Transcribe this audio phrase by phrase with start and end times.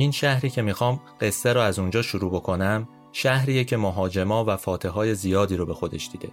[0.00, 5.14] این شهری که می‌خوام قصه رو از اونجا شروع بکنم شهریه که مهاجما و فاتحای
[5.14, 6.28] زیادی رو به خودش دیده.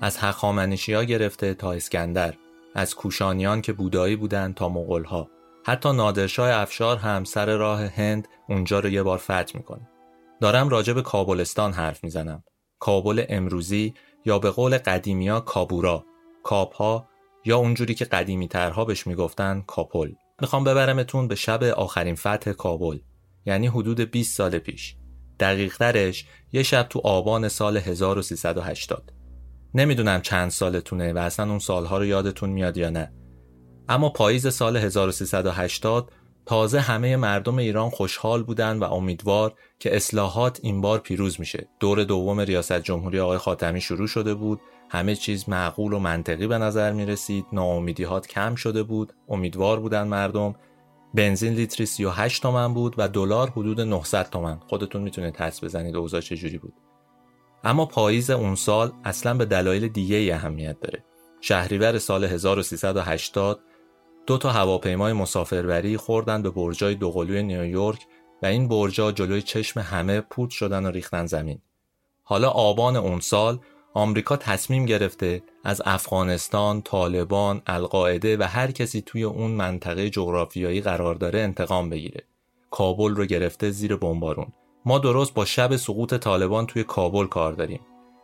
[0.00, 2.34] از هخامنشی ها گرفته تا اسکندر
[2.74, 4.68] از کوشانیان که بودایی بودن تا
[5.08, 5.30] ها
[5.66, 9.88] حتی نادرشاه افشار هم سر راه هند اونجا رو یه بار فتح می‌کنه.
[10.40, 12.44] دارم راجع به کابلستان حرف می‌زنم.
[12.78, 16.04] کابل امروزی یا به قول قدیمیا کابورا
[16.42, 17.08] کاپها
[17.44, 20.12] یا اونجوری که قدیمی ترها بهش می‌گفتن کاپل.
[20.40, 22.98] می‌خوام ببرمتون به شب آخرین فتح کابل
[23.46, 24.96] یعنی حدود 20 سال پیش
[25.40, 29.12] دقیق ترش یه شب تو آبان سال 1380
[29.74, 33.12] نمی‌دونم چند سالتونه و اصلا اون سالها رو یادتون میاد یا نه
[33.88, 36.12] اما پاییز سال 1380
[36.46, 41.68] تازه همه مردم ایران خوشحال بودن و امیدوار که اصلاحات این بار پیروز میشه.
[41.80, 44.60] دور دوم ریاست جمهوری آقای خاتمی شروع شده بود.
[44.90, 47.46] همه چیز معقول و منطقی به نظر می رسید.
[47.52, 49.12] ناامیدیات کم شده بود.
[49.28, 50.54] امیدوار بودن مردم.
[51.14, 54.60] بنزین لیتری 38 تومن بود و دلار حدود 900 تومن.
[54.68, 56.74] خودتون می‌تونید حدس بزنید اوضاع چجوری بود.
[57.64, 61.04] اما پاییز اون سال اصلا به دلایل دیگه ای اهمیت داره.
[61.40, 63.60] شهریور سال 1380
[64.26, 68.06] دو تا هواپیمای مسافربری خوردن به برجای دوقلوی نیویورک
[68.42, 71.60] و این برجا جلوی چشم همه پوت شدن و ریختن زمین.
[72.24, 73.58] حالا آبان اون سال
[73.94, 81.14] آمریکا تصمیم گرفته از افغانستان، طالبان، القاعده و هر کسی توی اون منطقه جغرافیایی قرار
[81.14, 82.24] داره انتقام بگیره.
[82.70, 84.46] کابل رو گرفته زیر بمبارون.
[84.84, 87.80] ما درست با شب سقوط طالبان توی کابل کار داریم.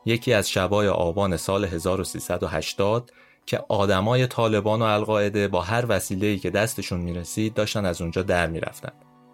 [0.06, 3.12] یکی از شبای آبان سال 1380
[3.46, 8.46] که آدمای طالبان و القاعده با هر وسیله‌ای که دستشون می‌رسید داشتن از اونجا در
[8.46, 8.92] می‌رفتن.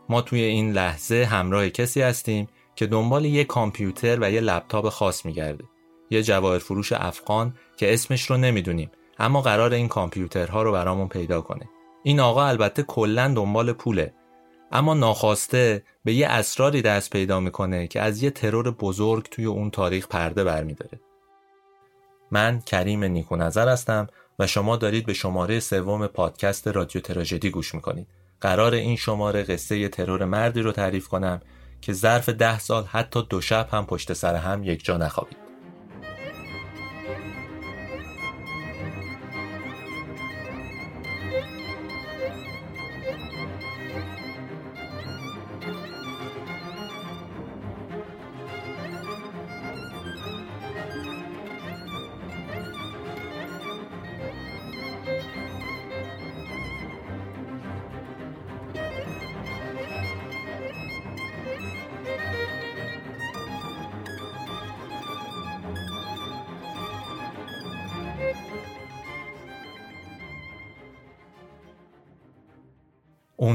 [0.08, 5.26] ما توی این لحظه همراه کسی هستیم که دنبال یه کامپیوتر و یه لپتاپ خاص
[5.26, 5.64] میگرده.
[6.10, 11.40] یه جواهر فروش افغان که اسمش رو نمی‌دونیم اما قرار این کامپیوترها رو برامون پیدا
[11.40, 11.68] کنه.
[12.02, 14.14] این آقا البته کلا دنبال پوله
[14.72, 19.70] اما ناخواسته به یه اسراری دست پیدا می‌کنه که از یه ترور بزرگ توی اون
[19.70, 21.00] تاریخ پرده برمیداره.
[22.30, 24.06] من کریم نیکو نظر هستم
[24.38, 28.06] و شما دارید به شماره سوم پادکست رادیو تراژدی گوش می‌کنید.
[28.40, 31.40] قرار این شماره قصه ترور مردی رو تعریف کنم
[31.80, 35.49] که ظرف ده سال حتی دو شب هم پشت سر هم یک جا نخوابید.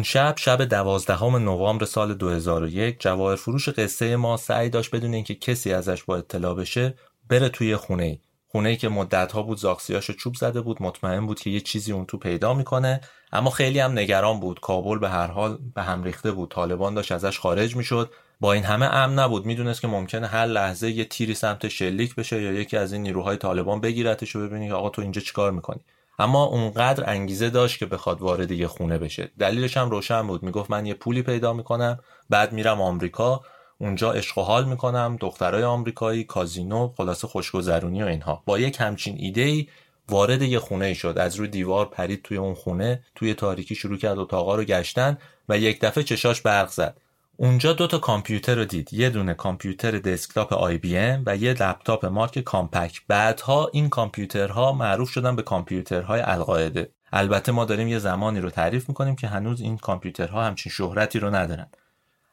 [0.05, 5.73] شب شب دوازدهم نوامبر سال 2001 جواهر فروش قصه ما سعی داشت بدون اینکه کسی
[5.73, 6.93] ازش با اطلاع بشه
[7.29, 11.49] بره توی خونه خونه که مدت ها بود زاکسیاشو چوب زده بود مطمئن بود که
[11.49, 13.01] یه چیزی اون تو پیدا می‌کنه
[13.31, 14.59] اما خیلی هم نگران بود.
[14.59, 16.51] کابل به هر حال به هم ریخته بود.
[16.51, 18.11] طالبان داشت ازش خارج می‌شد.
[18.39, 19.45] با این همه امن نبود.
[19.45, 23.37] می‌دونست که ممکنه هر لحظه یه تیری سمت شلیک بشه یا یکی از این نیروهای
[23.37, 25.81] طالبان بگیرتش و ببینی آقا تو اینجا چیکار می‌کنی.
[26.19, 29.31] اما اونقدر انگیزه داشت که بخواد وارد یه خونه بشه.
[29.39, 30.43] دلیلش هم روشن بود.
[30.43, 31.99] می‌گفت من یه پولی پیدا می‌کنم
[32.29, 33.41] بعد میرم آمریکا
[33.77, 38.43] اونجا عشق و حال می‌کنم دخترای آمریکایی کازینو خلاصه خوشگذرونی و اینها.
[38.45, 39.67] با یک همچین ایده ای
[40.09, 41.15] وارد یه خونه شد.
[41.17, 45.17] از روی دیوار پرید توی اون خونه توی تاریکی شروع کرد اتاقا رو گشتن
[45.49, 46.97] و یک دفعه چشاش برق زد.
[47.37, 48.93] اونجا دو تا کامپیوتر رو دید.
[48.93, 55.35] یه دونه کامپیوتر دسکتاپ IBM و یه لپتاپ مارک Compaq بعدها این کامپیوترها معروف شدن
[55.35, 56.91] به کامپیوترهای القاعده.
[57.13, 61.35] البته ما داریم یه زمانی رو تعریف می‌کنیم که هنوز این کامپیوترها همچین شهرتی رو
[61.35, 61.67] ندارن.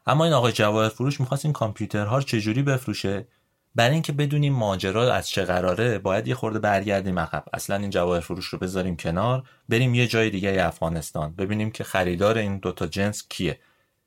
[0.07, 3.27] اما این آقای جواهر فروش می‌خواست این کامپیوترها رو چجوری بفروشه؟
[3.75, 7.45] برای اینکه بدونیم ماجرا از چه قراره باید یه خورده برگردیم عقب.
[7.53, 11.35] اصلا این جواهر فروش رو بذاریم کنار بریم یه جای دیگه افغانستان.
[11.35, 13.59] ببینیم که خریدار این دوتا جنس کیه.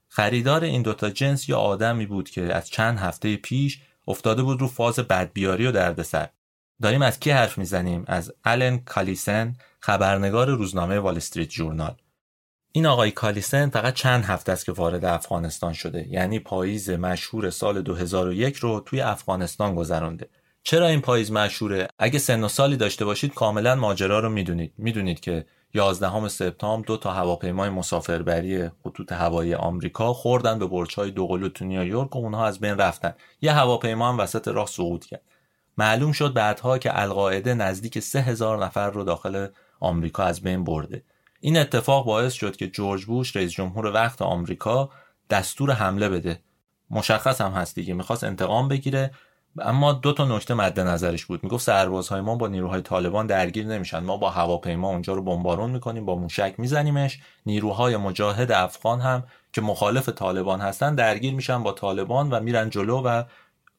[0.09, 4.67] خریدار این دوتا جنس یا آدمی بود که از چند هفته پیش افتاده بود رو
[4.67, 6.29] فاز بدبیاری و دردسر.
[6.83, 11.95] داریم از کی حرف می‌زنیم؟ از آلن کالیسن خبرنگار روزنامه وال استریت جورنال
[12.73, 16.07] این آقای کالیسن فقط چند هفته است که وارد افغانستان شده.
[16.09, 20.29] یعنی پاییز مشهور سال 2001 رو توی افغانستان گذرانده.
[20.63, 24.73] چرا این پاییز مشهوره؟ اگه سن و سالی داشته باشید کاملا ماجرا رو می‌دونید.
[24.79, 31.49] می‌دونید که 11 سپتامبر دو تا هواپیمای مسافربری خطوط هوایی آمریکا خوردن به برج‌های دوقلو
[31.49, 33.15] تو نیویورک و اونها از بین رفتن.
[33.41, 35.23] یه هواپیما هم وسط راه سقوط کرد.
[35.79, 39.49] معلوم شد بعدها که القاعده نزدیک 3000 نفر رو داخل
[39.81, 41.03] آمریکا از بین برده.
[41.41, 44.91] این اتفاق باعث شد که جورج بوش رئیس جمهور وقت آمریکا
[45.31, 46.41] دستور حمله بده.
[46.91, 49.11] مشخص هم هست دیگه می‌خواست انتقام بگیره.
[49.63, 51.45] اما دو تا نکته مد نظرش بود.
[51.45, 53.99] می‌گفت سربازهای ما با نیروهای طالبان درگیر نمیشن.
[53.99, 57.19] ما با هواپیما اونجا رو بمبارون می‌کنیم با موشک میزنیمش.
[57.47, 63.03] نیروهای مجاهد افغان هم که مخالف طالبان هستن درگیر میشن با طالبان و میرن جلو
[63.03, 63.23] و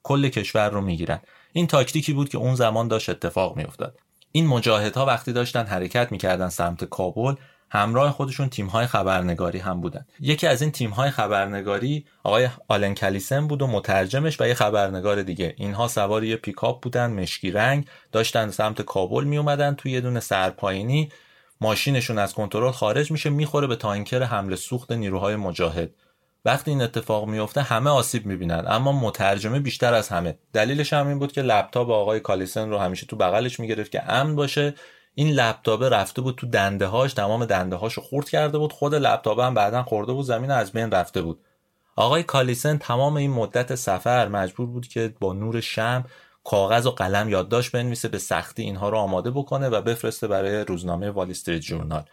[0.04, 1.20] کل کشور رو می‌گیرن.
[1.54, 4.00] این تاکتیکی بود که اون زمان داشت اتفاق میافتاد.
[4.32, 7.36] این مجاهدها وقتی داشتن حرکت می‌کردن سمت کابل
[7.70, 10.06] همراه خودشون تیم‌های خبرنگاری هم بودن.
[10.20, 15.54] یکی از این تیم‌های خبرنگاری آقای آلن کلیسن بود و مترجمش و یه خبرنگار دیگه.
[15.58, 20.20] اینها سوار یه پیکاپ بودن مشکی رنگ داشتن سمت کابل می اومدن توی یه دونه
[20.20, 21.10] سرپایینی.
[21.62, 25.92] ماشینشون از کنترل خارج میشه می‌خوره به تانکر حمله سوخت نیروهای مجاهد.
[26.46, 30.38] وقتی این اتفاق میفته همه آسیب می‌بینن اما مترجمه بیشتر از همه.
[30.54, 34.36] دلیلش هم این بود که لپتاپ آقای کالیسن رو همیشه تو بغلش می‌گرفت که امن
[34.36, 34.74] باشه.
[35.20, 38.74] این لپتاپ رفته بود تو دنده هاش تمام دنده هاشو خورد کرده بود.
[38.74, 41.40] خود لپتاپ هم بعدا خورده بود زمین از بین رفته بود.
[41.96, 46.06] آقای کالیسن تمام این مدت سفر مجبور بود که با نور شم
[46.44, 51.10] کاغذ و قلم یادداشت بنویسه به سختی اینها رو آماده بکنه و بفرسته برای روزنامه
[51.10, 52.04] وال استریت جورنال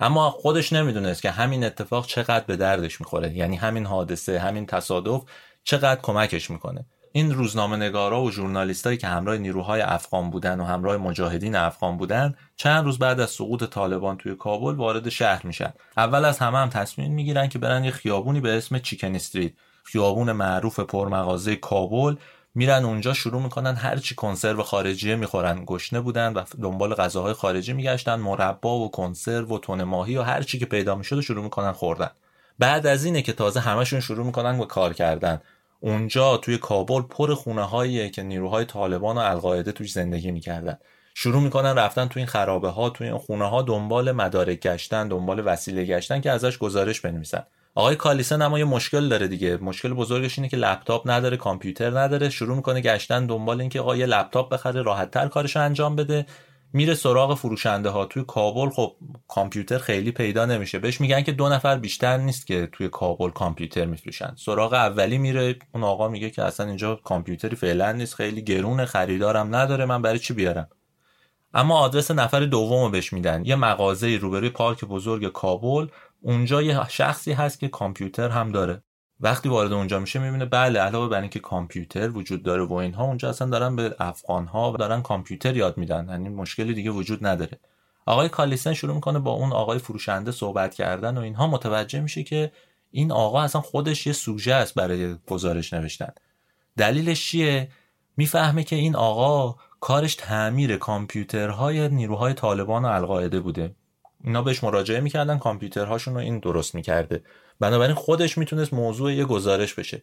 [0.00, 3.36] اما خودش نمی‌دونست که همین اتفاق چقدر به دردش می‌خوره.
[3.36, 5.22] یعنی همین حادثه همین تصادف
[5.64, 6.84] چقدر کمکش می‌کنه.
[7.12, 12.34] این روزنامه نگارا و ژورنالیستایی که همراه نیروهای افغان بودن و همراه مجاهدین افغان بودن
[12.56, 15.72] چند روز بعد از سقوط طالبان توی کابل وارد شهر میشن.
[15.96, 19.52] اول از همه هم تصمیم می‌گیرن که برن یه خیابونی به اسم چیکن استریت.
[19.84, 22.14] خیابون معروف پرمغازه کابل.
[22.54, 25.64] میرن اونجا شروع می‌کنن هرچی کنسرو خارجی می‌خورن.
[25.64, 30.58] گشنه بودن و دنبال غذاهای خارجی میگشتن مربا و کنسرو و تون ماهی و هرچی
[30.58, 32.10] که پیدا می‌شد شروع می‌کنن خوردن.
[32.58, 35.40] بعد از اینه که تازه همشون شروع می‌کنن به کار کردن.
[35.84, 40.78] اونجا توی کابل پر خونه هاییه که نیروهای طالبان و القاعده توش زندگی می‌کردن.
[41.14, 45.42] شروع می‌کنن رفتن توی این خرابه ها توی این خونه ها دنبال مدارک گشتن دنبال
[45.46, 47.42] وسیله گشتن که ازش گزارش بنویسن.
[47.74, 49.56] آقای کالیسن اما یه مشکل داره دیگه.
[49.56, 52.30] مشکل بزرگش اینه که لپتاپ نداره کامپیوتر نداره.
[52.30, 56.26] شروع می‌کنه گشتن دنبال اینکه آقا یه لپتاپ بخره راحتتر کارش انجام بده.
[56.72, 58.96] میره سراغ فروشنده ها توی کابل خب
[59.28, 60.78] کامپیوتر خیلی پیدا نمیشه.
[60.78, 64.34] بهش میگن که دو نفر بیشتر نیست که توی کابل کامپیوتر میفروشن.
[64.36, 69.56] سراغ اولی میره اون آقا میگه که اصلا اینجا کامپیوتری فعلا نیست خیلی گرون خریدارم
[69.56, 70.68] نداره من برای چی بیارم؟
[71.54, 73.44] اما آدرس نفر دوم بهش میدن.
[73.44, 75.86] یه مغازه روبروی پارک بزرگ کابل.
[76.20, 78.82] اونجا یه شخصی هست که کامپیوتر هم داره.
[79.22, 83.28] وقتی وارد اونجا میشه می‌بینه بله علاوه بر اینکه کامپیوتر وجود داره و اینها اونجا
[83.28, 86.06] اصلا دارن به افغان ها دارن کامپیوتر یاد میدن.
[86.10, 87.58] یعنی مشکلی دیگه وجود نداره.
[88.06, 91.46] آقای کالیسن شروع می‌کنه با اون آقای فروشنده صحبت کردن و اینها.
[91.46, 92.52] متوجه میشه که
[92.90, 96.12] این آقا اصلا خودش یه سوژه است برای گزارش نوشتن.
[96.76, 97.68] دلیلش چیه؟
[98.16, 103.74] می‌فهمه که این آقا کارش تعمیر کامپیوترهای نیروهای طالبان و القاعده بوده.
[104.24, 107.22] اینا بهش مراجعه می‌کردن کامپیوترهاشون رو این درست می‌کرده.
[107.62, 110.02] بنابراین خودش می‌تونست موضوع یه گزارش بشه.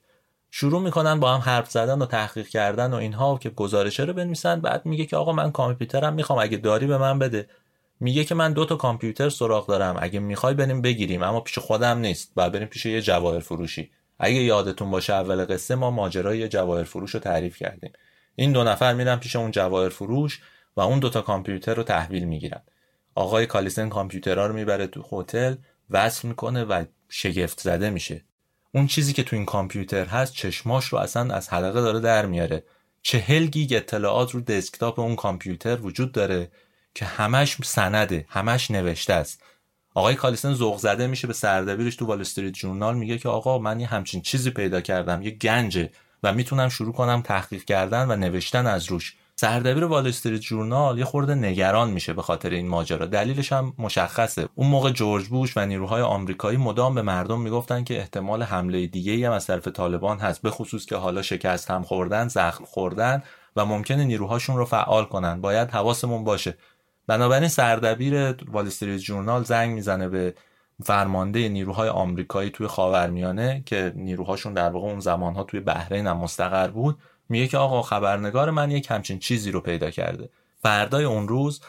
[0.51, 4.61] شروع می‌کنن با هم حرف زدن و تحقیق کردن و اینها که گزارشه رو بنویسن
[4.61, 7.49] بعد میگه که آقا من کامپیوترم می‌خوام اگه داری به من بده.
[7.99, 11.97] میگه که من دو تا کامپیوتر سراغ دارم اگه می‌خوای بریم بگیریم اما پیش خودم
[11.97, 12.31] نیست.
[12.35, 13.92] بعد بریم پیش یه جواهر فروشی.
[14.19, 17.92] اگه یادتون باشه اول قصه ما ماجرای جواهر فروش رو تعریف کردیم.
[18.35, 20.42] این دو نفر میرن پیش اون جواهر فروش
[20.78, 22.61] و اون دوتا کامپیوتر رو تحویل می‌گیرن.
[23.16, 25.56] آقای کالیسن کامپیوترها رو می‌بره تو هتل
[25.89, 28.23] وصل می‌کنه و شگفت زده میشه.
[28.71, 32.63] اون چیزی که تو این کامپیوتر هست چشماش رو اصلا از حلقه داره در میاره.
[33.01, 36.51] چهل گیگ اطلاعات رو دسکتاپ اون کامپیوتر وجود داره
[36.95, 39.44] که همش سنده همش نوشته است.
[39.94, 43.80] آقای کالیسن ذوق زده میشه به سردبیرش تو وال استریت جورنال میگه که آقا من
[43.80, 45.89] یه همچین چیزی پیدا کردم یه گنجه
[46.23, 49.16] و می‌تونم شروع کنم تحقیق کردن و نوشتن از روش.
[49.40, 53.06] سردبیر وال استریت جورنال یه خورده نگران میشه به خاطر این ماجرا.
[53.06, 54.50] دلیلش هم مشخصه.
[54.56, 59.28] اون موقع جورج بوش و نیروهای آمریکایی مدام به مردم می‌گفتن که احتمال حمله دیگه
[59.28, 63.24] هم از طرف طالبان هست به خصوص که حالا شکست هم خوردن زخم خوردن
[63.56, 65.42] و ممکنه نیروهاشون رو فعال کنن.
[65.42, 66.58] باید حواسمون باشه.
[67.08, 70.34] بنابراین سردبیر وال جورنال زنگ می‌زنه به
[70.84, 76.68] فرمانده نیروهای آمریکایی توی خاورمیانه که نیروهاشون در واقع اون زمانها توی بحرین هم مستقر
[76.68, 76.98] بود.
[77.30, 80.30] میگه که آقا خبرنگار من یک همچین چیزی رو پیدا کرده.
[80.62, 81.62] فردای اون روز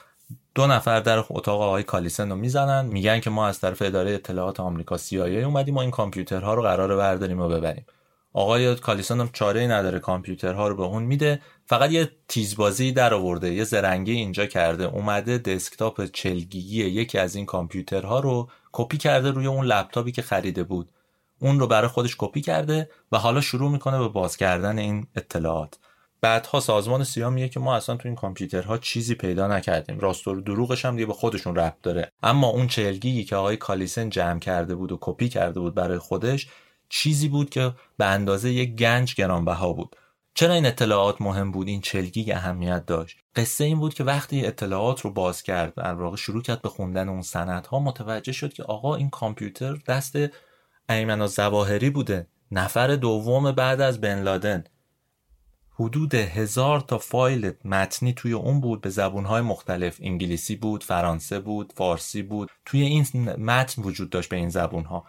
[0.54, 2.86] دو نفر در اتاق آقای کالیسن رو می‌زنن.
[2.86, 6.96] میگن که ما از طرف اداره اطلاعات آمریکا CIA اومدیم و این کامپیوترها رو قرار
[6.96, 7.86] برداریم و ببریم.
[8.32, 11.40] آقای کالیسن هم چاره ای نداره کامپیوترها رو به اون میده.
[11.66, 14.84] فقط یه تیزبازی در آورده یه زرنگی اینجا کرده.
[14.84, 20.64] اومده دسکتاپ چلگیگی یکی از این کامپیوترها رو کپی کرده روی اون لپتاپی که خریده
[20.64, 20.90] بود.
[21.40, 25.78] اون رو برای خودش کپی کرده و حالا شروع می‌کنه به باز کردن این اطلاعات.
[26.20, 29.98] بعدها سازمان سیا میگه که ما اصلا تو این کامپیوترها چیزی پیدا نکردیم.
[29.98, 32.12] راست و دروغش هم دیگه به خودشون ربط داره.
[32.22, 36.48] اما اون چلگیگی که آقای کالیسن جمع کرده بود و کپی کرده بود برای خودش
[36.88, 39.96] چیزی بود که به اندازه یک گنج گرانبها بود.
[40.34, 43.18] چرا این اطلاعات مهم بود؟ این چلگی اهمیت داشت.
[43.36, 47.08] قصه این بود که وقتی اطلاعات رو باز کرد در واقع شروع کرد به خوندن
[47.08, 47.22] اون
[47.70, 50.16] ها متوجه شد که آقا این کامپیوتر دست
[50.90, 54.64] ایمن زواهری بوده نفر دوم بعد از بن لادن.
[55.80, 59.98] حدود هزار تا فایل متنی توی اون بود به زبونهای مختلف.
[60.02, 62.50] انگلیسی بود فرانسه بود فارسی بود.
[62.64, 65.04] توی این متن وجود داشت به این زبونها.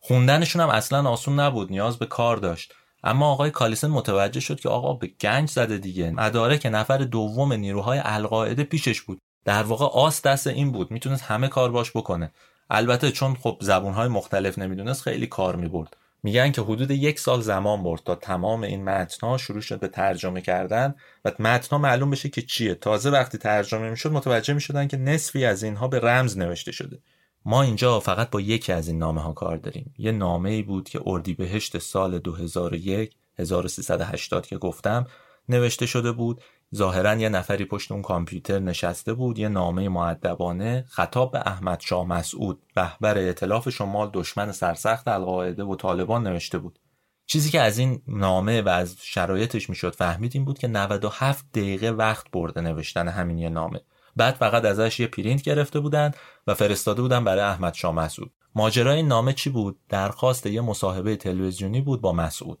[0.00, 2.74] خوندنشون هم اصلا آسون نبود نیاز به کار داشت.
[3.04, 6.10] اما آقای کالیسن متوجه شد که آقا به گنج زده دیگه.
[6.10, 9.20] مداره که نفر دوم نیروهای القاعده پیشش بود.
[9.44, 10.90] در واقع آس دست این بود.
[10.90, 12.32] می‌تونست همه کار باش بکنه.
[12.70, 15.96] البته چون خب زبونهای مختلف نمی‌دونست خیلی کار می‌برد.
[16.22, 20.40] میگن که حدود یک سال زمان برد تا تمام این متنها شروع شد به ترجمه
[20.40, 22.74] کردن و متنها معلوم بشه که چیه.
[22.74, 26.98] تازه وقتی ترجمه می‌شد متوجه می‌شدن که نصفی از اینها به رمز نوشته شده.
[27.44, 29.94] ما اینجا فقط با یکی از این نامه ها کار داریم.
[29.98, 35.06] یه نامه ای بود که اردیبهشت سال 2001 1380 که گفتم
[35.48, 36.40] نوشته شده بود
[36.74, 42.06] ظاهرا یه نفری پشت اون کامپیوتر نشسته بود یه نامه معدبانه خطاب به احمد شاه
[42.06, 46.78] مسعود رهبر ائتلاف شمال دشمن سرسخت القاعده و طالبان نوشته بود.
[47.26, 51.90] چیزی که از این نامه و از شرایطش می‌شد فهمید این بود که 97 دقیقه
[51.90, 53.80] وقت برده نوشتن همین یه نامه.
[54.16, 56.10] بعد فقط ازش یه پرینت گرفته بودن
[56.46, 58.32] و فرستاده بودن برای احمد شاه مسعود.
[58.54, 62.58] ماجرای این نامه چی بود؟ درخواست یه مصاحبه تلویزیونی بود با مسعود.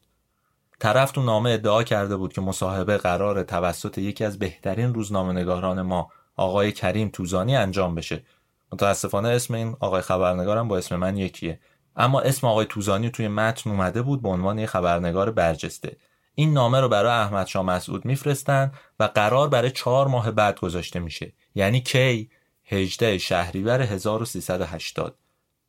[0.80, 6.10] طرف تو نامه ادعا کرده بود که مصاحبه قرار توسط یکی از بهترین روزنامه‌نگاران ما
[6.36, 8.22] آقای کریم توزانی انجام بشه.
[8.72, 11.60] متاسفانه اسم این آقای خبرنگارم با اسم من یکیه.
[11.96, 15.96] اما اسم آقای توزانی توی متن اومده بود به عنوان یک خبرنگار برجسته.
[16.34, 20.98] این نامه رو برای احمد شاه مسعود میفرستن و قرار برای چهار ماه بعد گذاشته
[20.98, 21.32] میشه.
[21.54, 22.30] یعنی کی؟
[22.64, 25.16] 18 شهریور 1380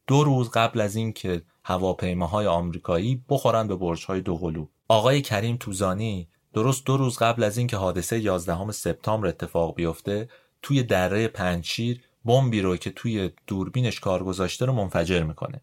[0.08, 4.66] دو روز قبل از اینکه هواپیماهای آمریکایی بخورن به برج‌های دوقلو.
[4.92, 10.30] آقای کریم توزانی درست دو روز قبل از اینکه حادثه 11 سپتامبر اتفاق بیفته
[10.62, 15.62] توی دره پنچیر بمبی رو که توی دوربینش کار گذاشته رو منفجر می‌کنه.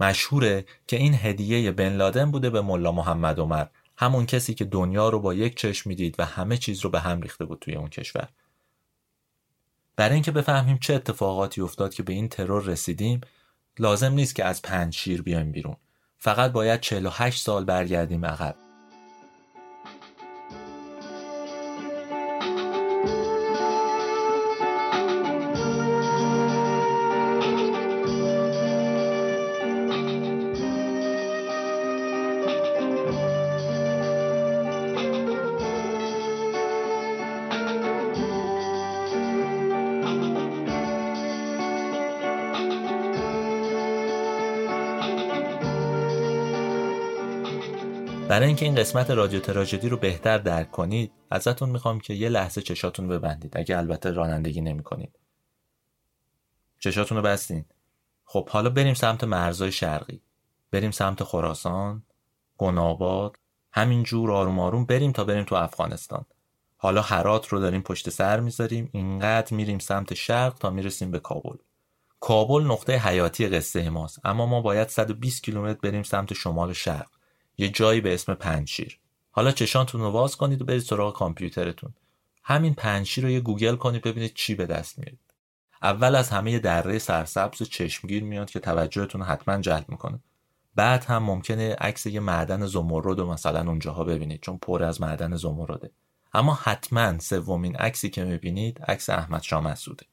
[0.00, 5.08] مشهوره که این هدیه بن لادن بوده به ملا محمد عمر همون کسی که دنیا
[5.08, 7.88] رو با یک چشم می‌دید و همه چیز رو به هم ریخته بود توی اون
[7.88, 8.28] کشور.
[9.96, 13.20] برای اینکه بفهمیم چه اتفاقاتی افتاد که به این ترور رسیدیم
[13.78, 15.76] لازم نیست که از پنج شیر بیایم بیرون.
[16.18, 18.69] فقط باید 48 سال برگردیم عقب.
[48.30, 52.62] برای اینکه این قسمت رادیو تراژدی رو بهتر درک کنید ازتون می‌خوام که یه لحظه
[52.62, 55.18] چشاتون ببندید اگه البته رانندگی نمی‌کنید.
[56.78, 57.64] چشاتون رو بستین.
[58.24, 60.22] خب حالا بریم سمت مرزای شرقی.
[60.70, 62.02] بریم سمت خراسان
[62.58, 63.36] گناباد
[63.72, 66.24] همینجور آروم آروم بریم تا بریم تو افغانستان.
[66.76, 71.56] حالا هرات رو داریم پشت سر می‌ذاریم اینقدر میریم سمت شرق تا می‌رسیم به کابل.
[72.20, 77.19] کابل نقطه حیاتی قصه ماست اما ما باید 120 کیلومتر بریم سمت شمال شرق.
[77.60, 78.98] یه جایی به اسم پنشیر.
[79.30, 81.94] حالا چشانتون رو باز کنید و برید سراغ کامپیوترتون.
[82.42, 85.18] همین پنشیر رو یه گوگل کنید ببینید چی به دست میاد.
[85.82, 90.20] اول از همه یه دره سرسبز و چشمگیر میاد که توجهتون حتما جلب می‌کنه.
[90.74, 95.36] بعد هم ممکنه عکس یه معدن زمرد رو مثلا اونجاها ببینید چون پر از معدن
[95.36, 95.90] زمرده.
[96.34, 100.06] اما حتما سومین عکسی که می‌بینید عکس احمد شاه مسعوده.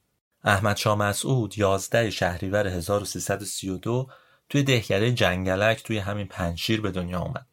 [0.44, 4.08] احمد شاه مسعود 11 شهریور 1332
[4.48, 7.46] توی دهکده جنگلک توی همین پنشیر به دنیا اومد.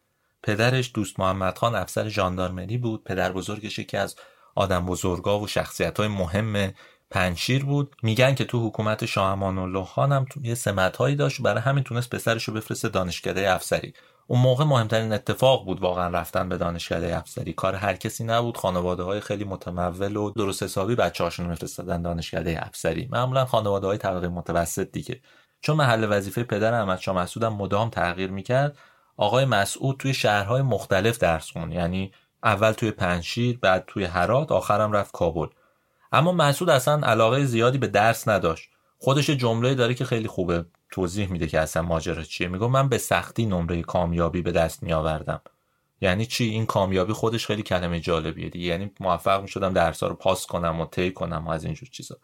[0.43, 3.03] پدرش دوست محمد خان افسر ژاندارمری بود.
[3.03, 4.15] پدر بزرگش یکی از
[4.55, 6.73] آدم بزرگا و شخصیت های مهم
[7.09, 7.95] پنشیر بود.
[8.03, 11.83] میگن که تو حکومت شاه امان الله خان هم یه سمت هایی داشت برای همین
[11.83, 13.93] تونست پسرش رو بفرسته دانشکده افسری.
[14.27, 17.53] اون موقع مهمترین اتفاق بود واقعا رفتن به دانشکده افسری.
[17.53, 18.57] کار هر کسی نبود.
[18.57, 23.07] خانواده های خیلی متمول و درست حسابی بچه هاشون میفرستادن دانشکده افسری.
[23.11, 25.21] معمولا خانواده های طبقه متوسط دیگه.
[25.65, 28.77] چون محل وظیفه پدر احمد شاه مسعود هم مدام تغییر می‌کرد
[29.17, 32.11] آقای مسعود توی شهرهای مختلف درس خون یعنی
[32.43, 35.47] اول توی پنشیر بعد توی هرات آخرم رفت کابل.
[36.11, 38.69] اما مسعود اصلا علاقه زیادی به درس نداشت.
[38.97, 42.47] خودش جمله داره که خیلی خوبه توضیح میده که اصلا ماجرا چیه.
[42.47, 45.41] میگه من به سختی نمره کامیابی به دست میآوردم.
[46.01, 48.65] یعنی چی؟ این کامیابی خودش خیلی کلمه جالبیه دیگه.
[48.65, 52.17] یعنی موفق می‌شدم درسا رو پاس کنم و طی کنم و از اینجور چیزا.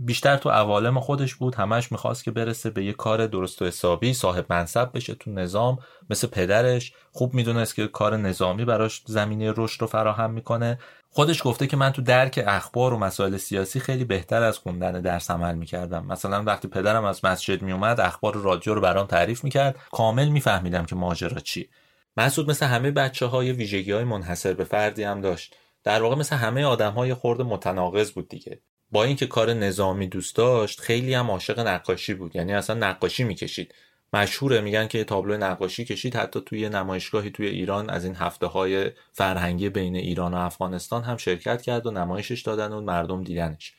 [0.00, 4.14] بیشتر تو عوالم خودش بود همش می‌خواست که برسه به یه کار درست و حسابی
[4.14, 5.78] صاحب منصب بشه تو نظام
[6.10, 6.92] مثل پدرش.
[7.12, 10.78] خوب می‌دونست که کار نظامی براش زمینه رشد رو فراهم می‌کنه.
[11.10, 15.30] خودش گفته که من تو درک اخبار و مسائل سیاسی خیلی بهتر از خوندن درس
[15.30, 16.06] عمل می‌کردم.
[16.06, 19.78] مثلا وقتی پدرم از مسجد میومد اخبار رادیو رو برام تعریف می‌کرد.
[19.92, 21.68] کامل میفهمیدم که ماجرا چی
[22.16, 25.56] مسعود مثل همه بچه های ویژگی های منحصر به فردی هم داشت.
[25.84, 28.60] در واقع مثل همه آدم های خورده متناقض بود دیگه.
[28.92, 32.36] با اینکه کار نظامی دوست داشت خیلی هم عاشق نقاشی بود.
[32.36, 33.74] یعنی اصلا نقاشی می‌کشید.
[34.12, 36.16] مشهوره میگن که تابلو نقاشی کشید.
[36.16, 41.16] حتی توی نمایشگاهی توی ایران از این هفته های فرهنگی بین ایران و افغانستان هم
[41.16, 43.74] شرکت کرد و نمایشش دادن و مردم دیدنش.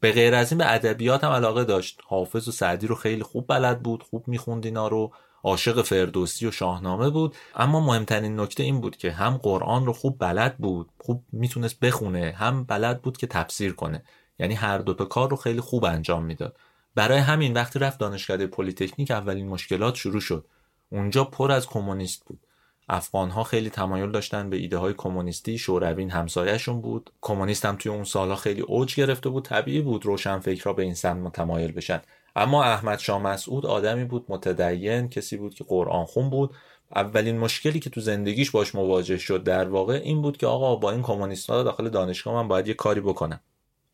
[0.00, 2.00] به غیر از این به ادبیات هم علاقه داشت.
[2.06, 5.12] حافظ و سعدی رو خیلی خوب بلد بود خوب می‌خوند اینا رو.
[5.44, 7.36] عاشق فردوسی و شاهنامه بود.
[7.54, 12.34] اما مهمترین نکته این بود که هم قرآن رو خوب بلد بود خوب می‌تونست بخونه
[12.38, 14.02] هم بلد بود که تفسیر کنه.
[14.38, 16.56] یعنی هر دوتا کار رو خیلی خوب انجام می‌داد.
[16.94, 20.46] برای همین وقتی رفت دانشکده پلیتکنیک اولین مشکلات شروع شد.
[20.90, 22.40] اونجا پر از کمونیست بود.
[22.88, 27.10] افغان ها خیلی تمایل داشتن به ایده های کمونیستی شوروی همسایهشون بود.
[27.20, 29.44] کمونیست هم توی اون سالها خیلی اوج گرفته بود.
[29.44, 32.00] طبیعی بود روشن فکرها به این سمت متمایل بشن.
[32.36, 36.50] اما احمد شاه مسعود آدمی بود متدین کسی بود که قرآن خون بود.
[36.96, 40.90] اولین مشکلی که تو زندگیش باش مواجه شد در واقع این بود که آقا با
[40.90, 43.40] این کمونیست‌ها داخل دانشگاه من باید یه کاری بکنم.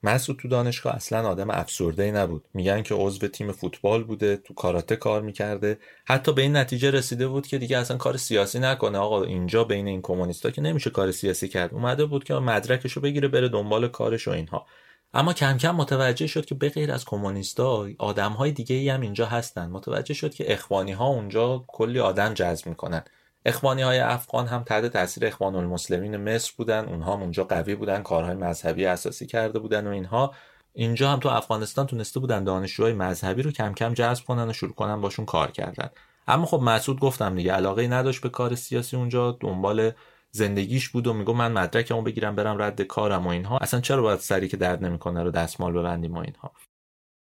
[0.03, 2.45] مسعود تو دانشگاه اصلا آدم افسرده نبود.
[2.55, 5.79] میگن که عضو تیم فوتبال بوده تو کاراته کار می‌کرده.
[6.05, 8.99] حتی به این نتیجه رسیده بود که دیگه اصلا کار سیاسی نکنه.
[8.99, 11.75] آقا اینجا بین این کمونیستا که نمیشه کار سیاسی کرد.
[11.75, 14.67] اومده بود که مدرکشو بگیره بره دنبال کارش و اینها.
[15.15, 19.27] اما کم کم متوجه شد که بغیر از کمونیستا آدم های دیگه ای هم اینجا
[19.27, 19.71] هستن.
[19.71, 23.03] متوجه شد که اخوانی ها اونجا کلی آدم جذب می‌کنن.
[23.45, 28.03] اخوانی های افغان هم تحت تاثیر اخوان المسلمین مصر بودن اونها هم اونجا قوی بودن
[28.03, 30.35] کارهای مذهبی اساسی کرده بودن و اینها.
[30.73, 34.73] اینجا هم تو افغانستان تونسته بودن دانشجوهای مذهبی رو کم کم جذب کنن و شروع
[34.73, 35.91] کنن باشون کار کردن.
[36.29, 39.93] اما خب مسعود گفتم دیگه علاقه نداشت به کار سیاسی اونجا دنبال
[40.31, 43.59] زندگیش بود و میگو من مدرکمو بگیرم برم رد کارم و اینها.
[43.59, 46.53] اصلا چرا باید سری که درد نمی‌کنه رو دستمال ببندیم و اینها؟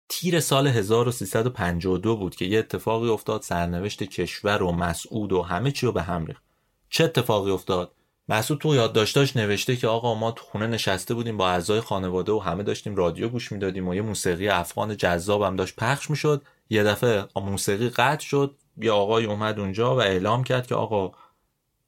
[0.10, 5.86] تیر سال 1352 بود که یه اتفاقی افتاد سرنوشت کشور و مسعود و همه چی
[5.86, 6.44] رو به هم ریخت.
[6.90, 7.92] چه اتفاقی افتاد؟
[8.30, 12.40] مسعود تو یادداشتاش نوشته که آقا ما تو خونه نشسته بودیم با اعضای خانواده و
[12.40, 16.42] همه داشتیم رادیو گوش می‌دادیم و یه موسیقی افغان جذابم داشت پخش می‌شد.
[16.70, 21.12] یه دفعه موسیقی قطع شد یه آقای اومد اونجا و اعلام کرد که آقا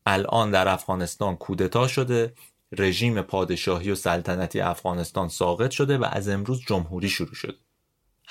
[0.05, 2.34] الان در افغانستان کودتا شده
[2.77, 7.53] رژیم پادشاهی و سلطنتی افغانستان ساقط شده و از امروز جمهوری شروع شده.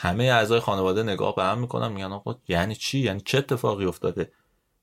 [0.01, 4.33] همه اعضای خانواده نگاه به هم می‌کنن میگن آقا یعنی چی؟ یعنی چه اتفاقی افتاده؟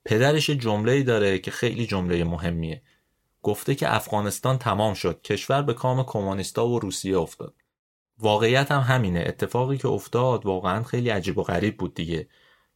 [0.06, 2.82] پدرش جمله ای داره که خیلی جمله مهمیه.
[3.44, 7.54] گفته که افغانستان تمام شد کشور به کام کمونیستا و روسیه افتاد.
[8.20, 9.24] واقعیت هم همینه.
[9.28, 12.28] اتفاقی که افتاد واقعا خیلی عجیب و غریب بود دیگه.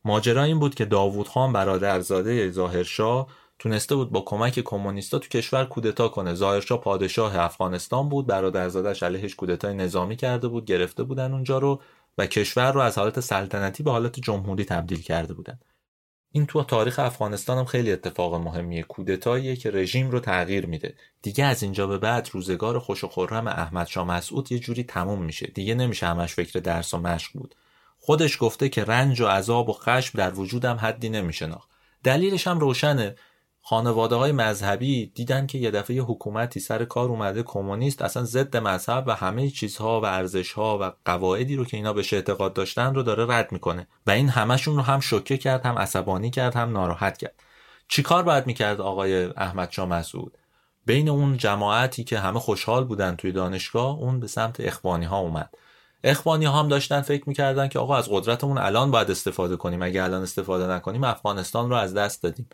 [0.06, 3.28] ماجرا این بود که داوود خان برادرزاده ظاهرشاه
[3.60, 6.34] تونسته بود با کمک کمونیستا تو کشور کودتا کنه.
[6.34, 11.82] ظاهرشاه پادشاه افغانستان بود برادرزادش علیهش کودتای نظامی کرده بود گرفته بودن اونجا رو.
[12.20, 15.60] و کشور رو از حالت سلطنتی به حالت جمهوری تبدیل کرده بودن.
[16.32, 18.84] این تو تاریخ افغانستان هم خیلی اتفاق مهمیه.
[18.84, 20.96] کودتاییه که رژیم رو تغییر میده.
[21.22, 25.24] دیگه از اینجا به بعد روزگار خوش و خرم احمد شاه مسعود یه جوری تموم
[25.24, 25.48] میشه.
[25.48, 27.56] دیگه نمیشه همش فکر درس و مشق بود.
[27.98, 31.70] خودش گفته که رنج و عذاب و خشم در وجودم حدی نمیشناخت.
[32.04, 33.16] دلیلش هم روشنه.
[33.70, 39.04] خانواده های مذهبی دیدن که یه دفعه حکومتی سر کار اومده کمونیست اصلا ضد مذهب
[39.08, 43.26] و همه چیزها و ارزشها و قواعدی رو که اینا بهش اعتقاد داشتن رو داره
[43.36, 43.88] رد می‌کنه.
[44.08, 47.34] و این همشون رو هم شوکه کرد هم عصبانی کرد هم ناراحت کرد.
[47.88, 50.38] چیکار باید می‌کرد آقای احمد شاه مسعود؟
[50.86, 55.50] بین اون جماعتی که همه خوشحال بودن توی دانشگاه اون به سمت اخوانی ها اومد.
[56.04, 60.04] اخوانی ها هم داشتن فکر می‌کردن که آقا از قدرتمون الان باید استفاده کنیم اگه
[60.04, 62.50] الان استفاده نکنیم افغانستان رو از دست دادیم.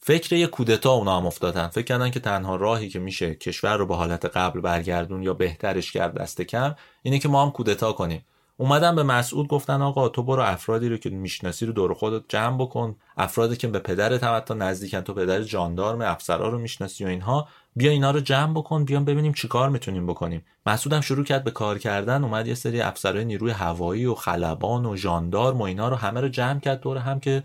[0.00, 1.68] فکر یه کودتا اونا هم افتادن.
[1.68, 5.92] فکر کردن که تنها راهی که میشه کشور رو به حالت قبل برگردون یا بهترش
[5.92, 8.24] کرد دست کم اینه که ما هم کودتا کنیم.
[8.60, 12.58] اومدن به مسعود گفتن آقا تو برو افرادی رو که می‌شناسی رو دور خودت جمع
[12.58, 12.96] بکن.
[13.16, 17.48] افرادی که به پدرت هم حتی نزدیکن تو پدر جاندارم افسرا رو می‌شناسی و اینها.
[17.76, 20.44] بیا اینا رو جمع بکن بیام ببینیم چیکار می‌تونیم بکنیم.
[20.66, 24.86] مسعود هم شروع کرد به کار کردن اومد یه سری افسرای نیروی هوایی و خلبان
[24.86, 27.42] و ژاندارم و اینا رو همه رو جمع کرد دور هم که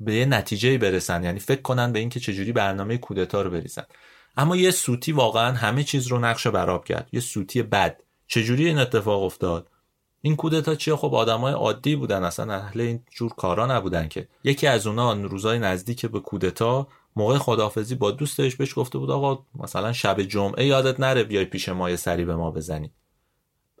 [0.00, 1.24] به یه نتیجه برسن.
[1.24, 3.84] یعنی فکر کنن به اینکه چجوری برنامه کودتا رو بریزن.
[4.36, 7.08] اما یه سوتی واقعا همه چیز رو نقش براب کرد.
[7.12, 8.00] یه سوتی بد.
[8.26, 9.70] چجوری این اتفاق افتاد؟
[10.22, 12.24] این کودتا چیه؟ خب آدمای عادی بودن.
[12.24, 14.28] اصلا اهل این جور کارا نبودن که.
[14.44, 19.44] یکی از اونا روزای نزدیک به کودتا موقع خدافزی با دوستش بهش گفته بود آقا
[19.54, 22.92] مثلا شب جمعه یادت نره بیای پیش ما یه سری به ما بزنی.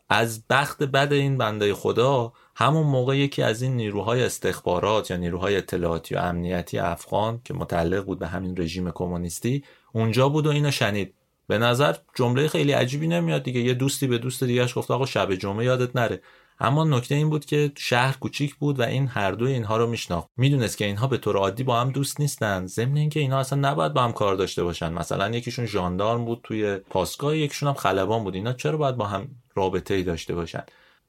[0.08, 5.56] از بخت بد این بنده خدا همون موقع یکی از این نیروهای استخبارات یا نیروهای
[5.56, 10.70] اطلاعاتی و امنیتی افغان که متعلق بود به همین رژیم کمونیستی اونجا بود و اینو
[10.70, 11.14] شنید.
[11.48, 13.60] به نظر جمله خیلی عجیبی نمیاد دیگه.
[13.60, 16.20] یه دوستی به دوست دیگهش گفت آقا شب جمعه یادت نره.
[16.60, 20.28] اما نکته این بود که شهر کوچیک بود و این هر دوی اینها رو میشناخت.
[20.36, 22.66] می‌دونست که اینها به طور عادی با هم دوست نیستن.
[22.66, 24.92] ضمن اینکه اینها اصلا نباید با هم کار داشته باشن.
[24.92, 28.34] مثلا یکیشون ژاندارم بود توی پاسگاه یکیشون هم خلبان بود.
[28.34, 30.62] اینا چرا باید با هم رابطه ای داشته باشن.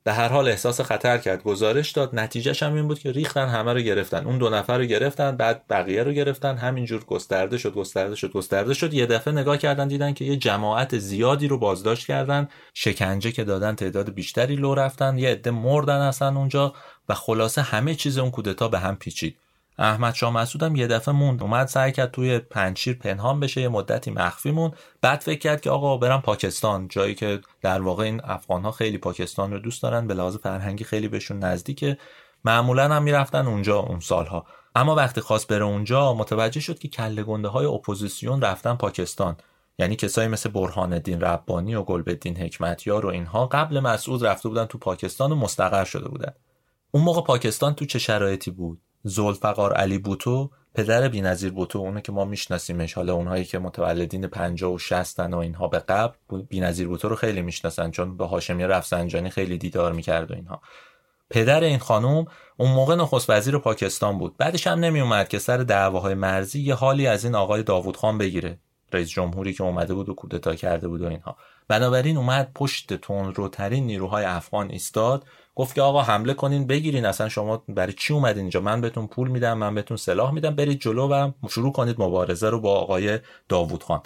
[0.03, 1.43] به هر حال احساس خطر کرد.
[1.43, 2.19] گزارش داد.
[2.19, 4.25] نتیجهش هم این بود که ریختن همه رو گرفتن.
[4.25, 6.57] اون دو نفر رو گرفتن بعد بقیه رو گرفتن.
[6.57, 8.93] همینجور گسترده شد گسترده شد گسترده شد.
[8.93, 12.47] یه دفعه نگاه کردن دیدن که یه جماعت زیادی رو بازداشت کردن.
[12.73, 15.17] شکنجه که دادن تعداد بیشتری لو رفتن.
[15.17, 16.73] یه عده مردن اصلا اونجا
[17.09, 19.37] و خلاصه همه چیز اون کودتا به هم پیچید.
[19.77, 23.67] احمد شاه مسعود هم یه دفعه موند اومد سعی کرد توی پنچیر پنهان بشه یه
[23.67, 24.77] مدتی مخفی موند.
[25.01, 28.97] بعد فکر کرد که آقا برم پاکستان جایی که در واقع این افغان ها خیلی
[28.97, 31.97] پاکستان رو دوست دارن به لحاظ فرهنگی خیلی بهشون نزدیکه.
[32.45, 34.45] معمولا هم می‌رفتن اونجا اون سالها.
[34.75, 39.37] اما وقتی خواست بره اونجا متوجه شد که کله گنده های اپوزیسیون رفتن پاکستان.
[39.79, 44.65] یعنی کسایی مثل برهان الدین ربانی و گلبدین حکمتیار و اینها قبل مسعود رفته بودن
[44.65, 46.33] تو پاکستان و مستقر شده بودن.
[46.91, 52.11] اون موقع پاکستان تو چه شرایطی بود؟ ذوالفقار علی بوتو پدر بینظیر بوتو اونه که
[52.11, 52.93] ما میشناسیمش.
[52.93, 56.15] حالا اونهایی که متولدین 50 و 60 و اینها به قبل
[56.49, 60.61] بینظیر بوتو رو خیلی می‌شناسن چون به هاشمی رفسنجانی خیلی دیدار می‌کرد و اینها.
[61.29, 62.25] پدر این خانم
[62.57, 64.37] اون موقع نخست وزیر پاکستان بود.
[64.37, 68.17] بعدش هم نمی اومد که سر دعواهای مرزی یه حالی از این آقای داوود خان
[68.17, 68.57] بگیره
[68.93, 71.37] رئیس جمهوری که اومده بود و کودتا کرده بود و اینها.
[71.67, 75.25] بنابراین اومد پشت تندروترین نیروهای افغان ایستاد
[75.57, 79.27] گفت که آقا حمله کنین بگیرین اصلا شما برای چی اومدین اینجا؟ من بهتون پول
[79.27, 83.83] میدم من بهتون سلاح میدم برید جلو و شروع کنید مبارزه رو با آقای داوود
[83.83, 84.01] خان.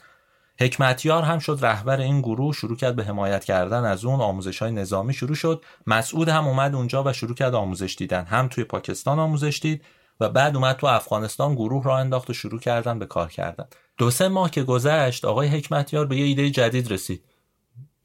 [0.60, 4.72] حکمتیار هم شد رهبر این گروه شروع کرد به حمایت کردن از اون آموزش های
[4.72, 5.64] نظامی شروع شد.
[5.88, 8.26] مسعود هم اومد اونجا و شروع کرد آموزش دیدن.
[8.26, 9.84] هم توی پاکستان آموزش دید
[10.20, 13.66] و بعد اومد تو افغانستان گروه را انداخت و شروع کردن به کار کردن.
[13.98, 17.24] دو سه ماه که گذشت آقای حکمتیار به یه ایده جدید رسید.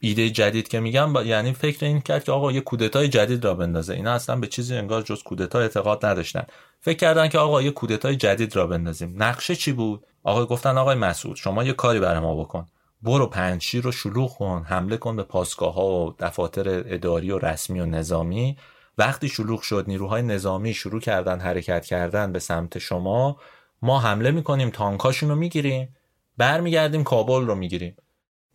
[0.01, 3.95] ایده جدید که میگم یعنی فکر این کرد که آقا یه کودتای جدید را بندازه.
[3.95, 6.47] اینا اصلا به چیزی انگار جز کودتا اعتقاد نداشتن.
[6.81, 9.23] فکر کردن که آقا یه کودتای جدید را بندازیم.
[9.23, 12.67] نقشه چی بود؟ آقا گفتن آقای مسعود شما یه کاری برای ما بکن.
[13.03, 17.81] برو پنجشیر رو شلوغ کن حمله کن به پاسگاه ها و دفاتر اداری و رسمی
[17.81, 18.57] و نظامی.
[18.99, 23.37] وقتی شلوغ شد نیروهای نظامی شروع کردن حرکت کردن به سمت شما.
[23.83, 25.97] ما حمله می‌کنیم تانکاشون رو می‌گیریم.
[26.37, 27.97] برمیگردیم کابل رو می‌گیریم.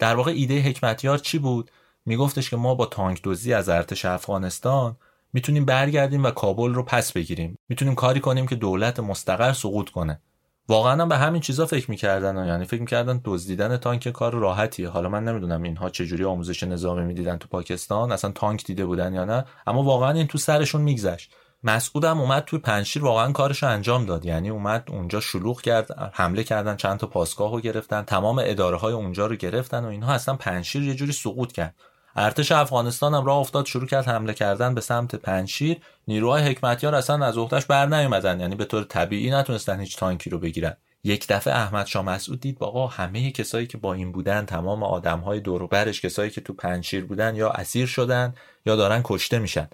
[0.02, 1.72] در واقع ایده حکمتیار چی بود؟
[2.06, 4.96] میگفتش که ما با تانک دوزی از ارتش افغانستان
[5.34, 7.58] می‌تونیم برگردیم و کابل رو پس بگیریم.
[7.70, 10.22] می‌تونیم کاری کنیم که دولت مستقر سقوط کنه.
[10.68, 14.90] واقعا هم به همین چیزا فکر می‌کردن یعنی فکر می‌کردن دزدیدن تانک کار راحتیه.
[14.90, 19.26] حالا من نمی‌دونم اینها چجوری آموزش نظامی می‌دیدن تو پاکستان اصلا تانک دیده بودن یا
[19.26, 21.36] نه اما واقعا این تو سرشون میگذشت.
[21.64, 24.26] مسعود هم اومد توی پنشیر واقعا کارش انجام داد.
[24.26, 28.94] یعنی اومد اونجا شلوغ کرد حمله کردن چند تا پاسگاه رو گرفتن تمام اداره های
[28.94, 31.76] اونجا رو گرفتن و اینها اصلا پنشیر یه جوری سقوط کرد.
[32.16, 37.26] ارتش افغانستان هم راه افتاد شروع کرد حمله کردن به سمت پنشیر نیروهای حکمتیار اصلا
[37.26, 40.78] از اختش بر نیومدن یعنی به طور طبیعی نتونستن هیچ تانکی رو بگیرن.
[41.04, 45.40] یک دفعه احمد شاه مسعود دید آقا همه کسایی که با این بودن تمام آدمهای
[45.40, 48.34] دور و برش کسایی که تو پنشیر بودن یا اسیر شدن
[48.66, 49.68] یا دارن کشته میشن.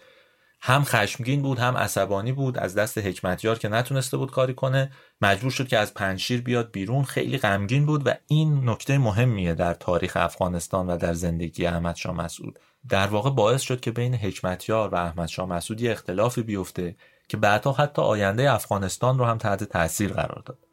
[0.61, 4.91] هم خشمگین بود هم عصبانی بود از دست حکمتیار که نتونسته بود کاری کنه.
[5.21, 7.03] مجبور شد که از پنشیر بیاد بیرون.
[7.03, 12.15] خیلی غمگین بود و این نکته مهمیه در تاریخ افغانستان و در زندگی احمد شاه
[12.15, 12.59] مسعود.
[12.89, 16.95] در واقع باعث شد که بین حکمتیار و احمد شاه مسعود اختلافی بیفته
[17.27, 20.66] که بعدها حتی آینده افغانستان رو هم تحت تاثیر قرار داد.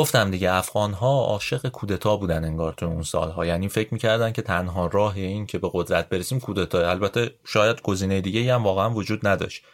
[0.00, 3.46] گفتم دیگه افغان ها عاشق کودتا بودن انگار تو اون سالها.
[3.46, 6.90] یعنی فکر می‌کردن که تنها راه این که به قدرت برسیم کودتا.
[6.90, 9.64] البته شاید گزینه دیگه هم واقعا وجود نداشت.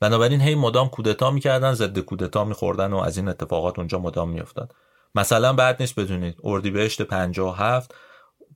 [0.00, 4.74] بنابراین هی مدام کودتا می‌کردن ضد کودتا میخوردن و از این اتفاقات اونجا مدام میافتاد.
[5.14, 7.94] مثلا بعد نیست بدونید اردیبهشت 57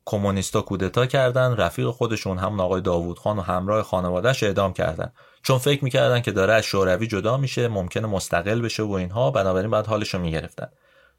[0.05, 5.13] کمونیستا کودتا کردن رفیق خودشون هم آقای داوود خان و همراه خانوادهش اعدام کردن.
[5.43, 9.71] چون فکر می‌کردن که داره از شوروی جدا میشه ممکنه مستقل بشه و اینها بنابراین
[9.71, 10.69] بعد حالش رو می‌گرفتن.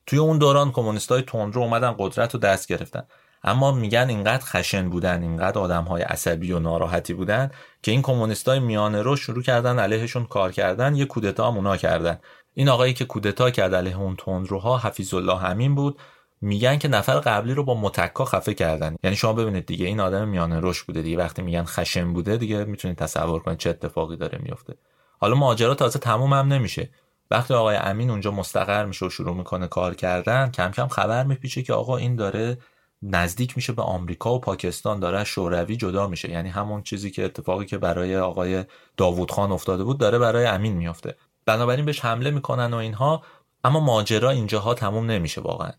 [0.06, 3.04] توی اون دوران کمونیستای تندرو اومدن قدرت رو دست گرفتن.
[3.44, 7.52] اما میگن اینقدر خشن بودن اینقدر آدم های عصبی و ناراحتی بودن
[7.84, 12.20] که این کمونیستای میانه رو شروع کردن علیهشون کار کردن یه کودتا هم اونا کردن.
[12.54, 16.00] این آقایی که کودتا کرد علیه اون تندروها حفیظ الله همین بود.
[16.42, 18.96] میگن که نفر قبلی رو با متکا خفه کردن.
[19.04, 21.18] یعنی شما ببینید دیگه این آدم میانه روش بوده دیگه.
[21.18, 24.74] وقتی میگن خشن بوده دیگه می‌تونید تصور کنید چه اتفاقی داره میفته
[25.20, 26.90] حالا ماجرا تازه تموم هم نمیشه.
[27.32, 31.64] وقتی آقای امین اونجا مستقر میشه و شروع می‌کنه کار کردن کم کم خبر میپیچه
[31.64, 32.58] که آقا این داره
[33.04, 36.32] نزدیک میشه به آمریکا و پاکستان داره شوروی جدا میشه.
[36.32, 38.66] یعنی همون چیزی که اتفاقی که برای آقای
[38.98, 41.16] داوود خان افتاده بود داره برای امین میافته.
[41.46, 43.24] بنابراین بهش حمله می‌کنن و اینها
[43.64, 45.72] اما ماجرا اینجاها تموم نمیشه واقعا.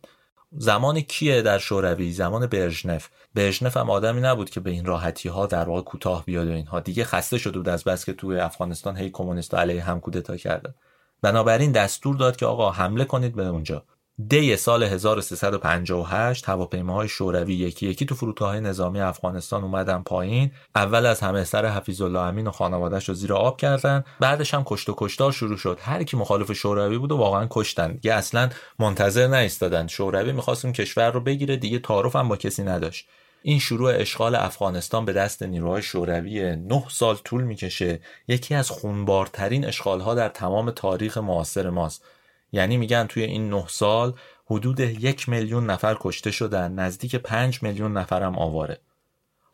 [0.53, 3.09] زمان کیه در شوروی؟ زمان برژنف.
[3.35, 6.81] برژنف هم آدمی نبود که به این راحتی ها در واقع کوتاه بیاد و اینها.
[6.81, 10.75] دیگه خسته شده بود از بس که توی افغانستان هی کمونیست علیه هم کودتا کردن.
[11.23, 13.85] بنابراین دستور داد که آقا حمله کنید به اونجا.
[14.29, 20.51] دی سال 1358 هواپیماهای شوروی یکی یکی تو فرودگاه نظامی افغانستان اومدن پایین.
[20.75, 24.05] اول از همه سر حفیظ الله امین و خانوادهش رو زیر آب کردن.
[24.21, 25.79] بعدش هم کشت و کشتار شروع شد.
[25.83, 27.93] هر کی مخالف شوروی بود و واقعا کشتن.
[27.93, 31.57] دیگه اصلا منتظر نایستادن شوروی می‌خواست اون کشور رو بگیره.
[31.57, 33.09] دیگه تعارف هم با کسی نداشت.
[33.43, 38.01] این شروع اشغال افغانستان به دست نیروهای شوروی نه سال طول می‌کشه.
[38.29, 42.05] یکی از خونبارترین اشغالها در تمام تاریخ معاصر ماست.
[42.53, 44.15] یعنی میگن توی این نه سال
[44.47, 48.81] حدود یک میلیون نفر کشته شدن نزدیک پنج میلیون نفرم آواره.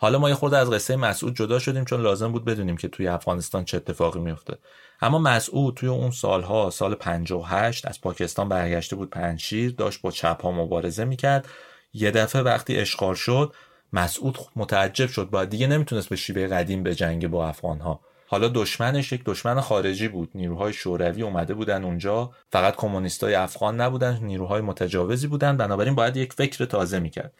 [0.00, 3.08] حالا ما یه خورده از قصه مسعود جدا شدیم چون لازم بود بدونیم که توی
[3.08, 4.58] افغانستان چه اتفاقی میفته
[5.00, 10.42] اما مسعود توی اون سالها سال 58 از پاکستان برگشته بود پنشیر داشت با چپ
[10.42, 11.48] ها مبارزه می‌کرد.
[11.92, 13.54] یه دفعه وقتی اشغال شد
[13.92, 15.30] مسعود متعجب شد.
[15.30, 19.60] باید دیگه نمی‌تونست به شیوه قدیم به جنگ با افغان ها حالا دشمنش یک دشمن
[19.60, 20.30] خارجی بود.
[20.34, 22.30] نیروهای شوروی اومده بودن اونجا.
[22.52, 25.56] فقط کمونیستای افغان نبودن نیروهای متجاوزی بودن.
[25.56, 27.32] بنابراین باید یک فکر تازه می‌کرد.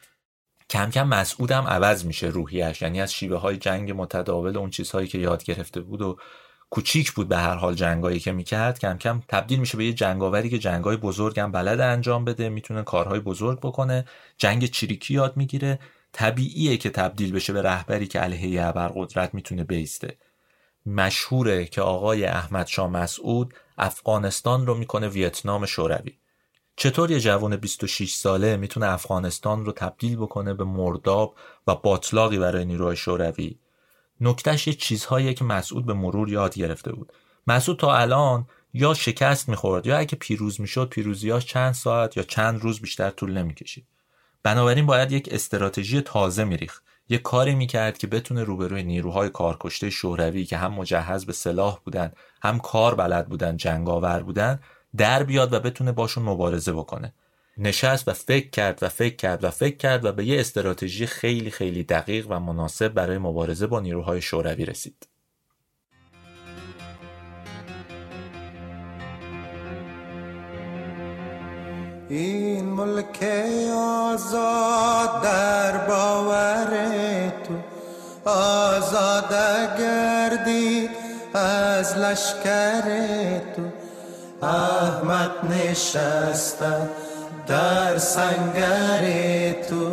[0.71, 5.19] کم کم مسعودم عوض میشه روحیش یعنی از شیوه های جنگ متداول اون چیزهایی که
[5.19, 6.17] یاد گرفته بود و
[6.71, 10.51] کوچیک بود به هر حال جنگایی که می‌کرد کم کم تبدیل میشه به یه جنگاوری
[10.51, 14.05] که جنگای بزرگم بلد انجام بده می‌تونه کارهای بزرگ بکنه
[14.39, 15.79] جنگ چریکی یاد می‌گیره.
[16.19, 20.17] طبیعیه که تبدیل بشه به رهبری که علیه ابرقدرت می‌تونه بیسته.
[20.87, 26.19] مشهوره که آقای احمد شاه مسعود افغانستان رو می‌کنه ویتنام شوروی.
[26.77, 31.35] چطور یه جوان 26 ساله می‌تونه افغانستان رو تبدیل بکنه به مرداب
[31.67, 33.59] و باطلاقی برای نیروهای شوروی؟
[34.21, 37.13] نکتهش یه چیزهایی که مسعود به مرور یاد گرفته بود.
[37.47, 42.61] مسعود تا الان یا شکست می‌خورد یا اگه پیروز می‌شد پیروزیاش چند ساعت یا چند
[42.61, 43.87] روز بیشتر طول نمی‌کشید.
[44.43, 46.83] بنابراین باید یک استراتژی تازه میریخت.
[47.09, 52.13] یه کاری می‌کرد که بتونه روبروی نیروهای کارکشته شوروی که هم مجهز به سلاح بودن
[52.43, 54.61] هم کار بلد بودن جنگاور بودن
[54.97, 57.13] در بیاد و بتونه باشون مبارزه بکنه.
[57.59, 61.51] نشست و فکر کرد و فکر کرد و فکر کرد و به یه استراتژی خیلی
[61.51, 65.09] خیلی دقیق و مناسب برای مبارزه با نیروهای شوروی رسید.
[72.11, 73.25] این ملک
[73.77, 76.69] آزاد در باور
[77.45, 79.35] تو آزاد
[79.79, 80.91] گردید
[81.35, 82.83] از لشکر
[83.57, 83.63] تو.
[84.47, 86.73] احمد نشسته
[87.47, 89.91] در سنگر تو.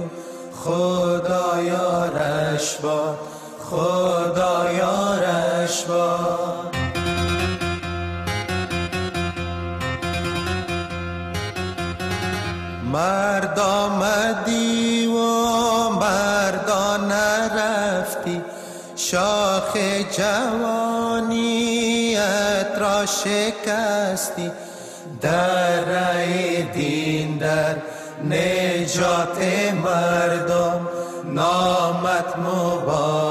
[0.63, 3.17] خدا یارش باد
[3.59, 6.84] خدا یارش باد.
[12.95, 15.19] مرد آمدی و
[15.89, 18.41] مردا نرفتی.
[18.95, 19.77] شاخ
[20.17, 21.47] جوانیت
[22.79, 24.51] را شکستی.
[25.21, 25.83] در
[26.73, 27.75] دین در
[28.29, 29.37] نجات
[29.83, 30.87] مردم
[31.25, 33.24] نامت مبارک.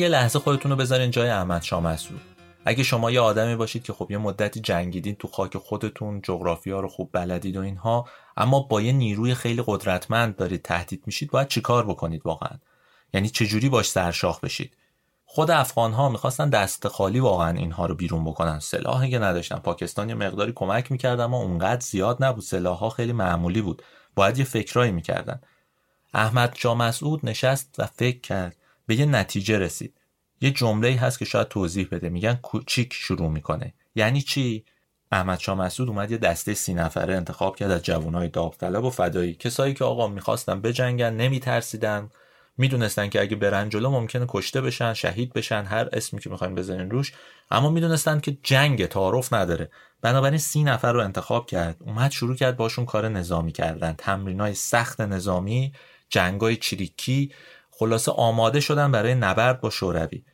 [0.00, 2.20] یه لحظه خودتون رو بذارین جای احمد شاه مسعود
[2.64, 6.88] اگه شما یه آدمی باشید که خب یه مدتی جنگیدین تو خاک خودتون جغرافیا رو
[6.88, 11.86] خوب بلدید و اینها اما با یه نیروی خیلی قدرتمند دارید تهدید میشید باید چیکار
[11.86, 12.58] بکنید واقعا؟
[13.14, 14.76] یعنی چجوری باش سرشاخ بشید؟
[15.24, 18.58] خود افغان ها می‌خواستن دست خالی واقعا اینها رو بیرون بکنن.
[18.58, 19.56] سلاحی که نداشتن.
[19.56, 22.44] پاکستان یه مقداری کمک می‌کرد اما اونقدر زیاد نبود.
[22.44, 23.82] سلاحها خیلی معمولی بود.
[24.14, 25.40] باید یه فکرایی می‌کردن.
[26.14, 28.56] احمد جا مسعود نشست و فکر کرد.
[28.90, 30.00] به یه نتیجه رسید.
[30.40, 32.08] یه جمله هست که شاید توضیح بده.
[32.08, 33.74] میگن کوچیک شروع می‌کنه.
[33.94, 34.64] یعنی چی؟
[35.12, 39.34] احمد شاه مسعود اومد یه دسته سی نفره انتخاب کرد از جوانای داوطلب و فدایی.
[39.34, 42.10] کسایی که آقا می‌خواستن بجنگن نمیترسیدن.
[42.58, 46.90] می‌دونستن که اگه برن جلو ممکنه کشته بشن شهید بشن هر اسمی که می‌خوایم بزنین
[46.90, 47.12] روش.
[47.50, 49.70] اما می‌دونستن که جنگ تعارف نداره.
[50.02, 51.76] بنابراین سی نفر رو انتخاب کرد.
[51.80, 53.94] اومد شروع کرد باشون کار نظامی کردن.
[53.98, 55.72] تمرینای سخت نظامی
[56.08, 57.32] جنگای چریکی
[57.80, 60.24] خلاصه آماده شدن برای نبرد با شوروی.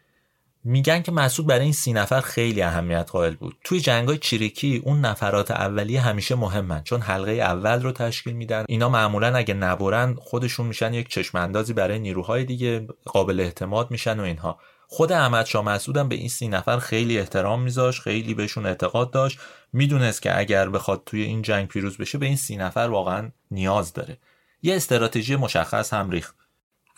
[0.64, 3.56] میگن که مسعود برای این سی نفر خیلی اهمیت قائل بود.
[3.64, 8.64] توی جنگای چریکی اون نفرات اولیه همیشه مهمن چون حلقه اول رو تشکیل میدن.
[8.68, 14.20] اینا معمولا اگه نبرن خودشون میشن یک چشم اندازی برای نیروهای دیگه قابل اعتماد میشن
[14.20, 14.58] و اینها.
[14.88, 19.38] خود احمد شاه مسعودم به این سی نفر خیلی احترام میذاشت خیلی بهشون اعتقاد داشت.
[19.72, 23.92] می‌دونست که اگر بخواد توی این جنگ پیروز بشه به این سی نفر واقعا نیاز
[23.92, 24.18] داره.
[24.62, 26.45] یه استراتژی مشخص هم ریخت.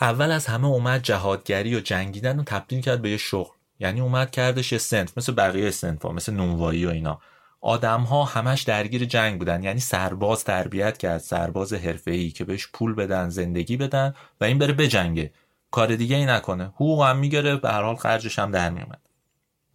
[0.00, 3.54] اول از همه اومد جهادگری و جنگیدن رو تبدیل کرد به یه شغل.
[3.80, 7.20] یعنی اومد کردش یه سنف مثل بقیه سنف ها مثل نونوایی و اینا.
[7.60, 9.62] آدم ها همش درگیر جنگ بودن.
[9.62, 11.72] یعنی سرباز تربیت کرد سرباز
[12.06, 15.32] ای که بهش پول بدن زندگی بدن و این بره بجنگه.
[15.70, 16.64] کار دیگه ای نکنه.
[16.64, 19.00] حقوق هم می‌گیره به هر حال خرجش هم در میومد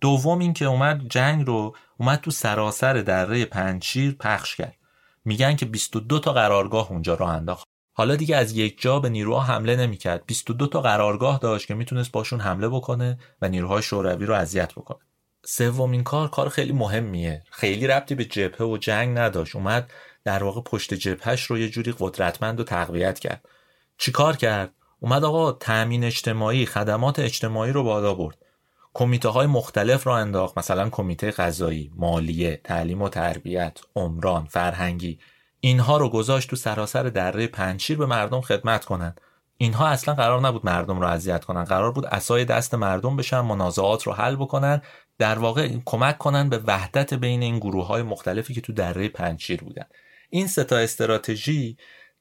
[0.01, 4.75] دوم این که اومد جنگ رو اومد تو سراسر دره پنچیر پخش کرد.
[5.25, 7.72] میگن که 22 تا قرارگاه اونجا راه انداخت.
[7.93, 10.23] حالا دیگه از یک جا به نیروها حمله نمی‌کرد.
[10.25, 14.99] 22 تا قرارگاه داشت که می‌تونست باشون حمله بکنه و نیروهای شوروی رو اذیت بکنه.
[15.45, 17.43] سومین کار کار خیلی مهمیه.
[17.51, 19.55] خیلی ربطی به جبهه و جنگ نداشت.
[19.55, 19.91] اومد
[20.23, 23.45] در واقع پشت جبهش رو یه جوری قدرتمند و تقویت کرد.
[23.97, 28.37] چیکار کرد؟ اومد آقا تأمین اجتماعی خدمات اجتماعی رو بالا برد.
[28.93, 30.57] کمیته های مختلف را انداخت.
[30.57, 35.19] مثلا کمیته غذایی، مالیه، تعلیم و تربیت، عمران، فرهنگی.
[35.65, 39.21] اینها رو گذاشت تو سراسر دره پنچیر به مردم خدمت کنند
[39.57, 41.63] اینها اصلا قرار نبود مردم رو اذیت کنن.
[41.63, 44.81] قرار بود اسای دست مردم بشن منازعات رو حل بکنن
[45.17, 49.63] در واقع کمک کنن به وحدت بین این گروه های مختلفی که تو دره پنچیر
[49.63, 49.85] بودن.
[50.29, 51.77] این ستا استراتژی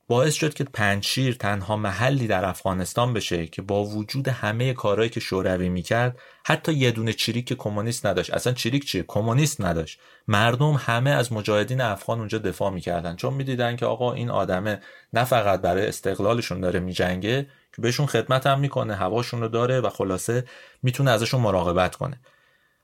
[0.08, 5.20] باعث شد که پنچیر تنها محلی در افغانستان بشه که با وجود همه کارهایی که
[5.20, 8.34] شوروی می‌کرد حتی یه دونه چریک کمونیست نداشت.
[8.34, 10.00] اصلا چریک چیه؟ کمونیست نداشت.
[10.28, 13.16] مردم همه از مجاهدین افغان اونجا دفاع می‌کردن.
[13.16, 14.80] چون می‌دیدن که آقا این آدمه
[15.12, 19.88] نه فقط برای استقلالشون داره میجنگه که بهشون خدمت هم می‌کنه هواشون رو داره و
[19.88, 20.44] خلاصه
[20.82, 22.20] می‌تونه ازشون مراقبت کنه.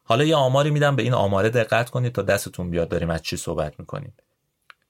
[0.02, 3.36] حالا یه آماری میدم به این آماره دقت کنید تا دستتون بیاد داریم از چی
[3.36, 4.14] صحبت می‌کنیم.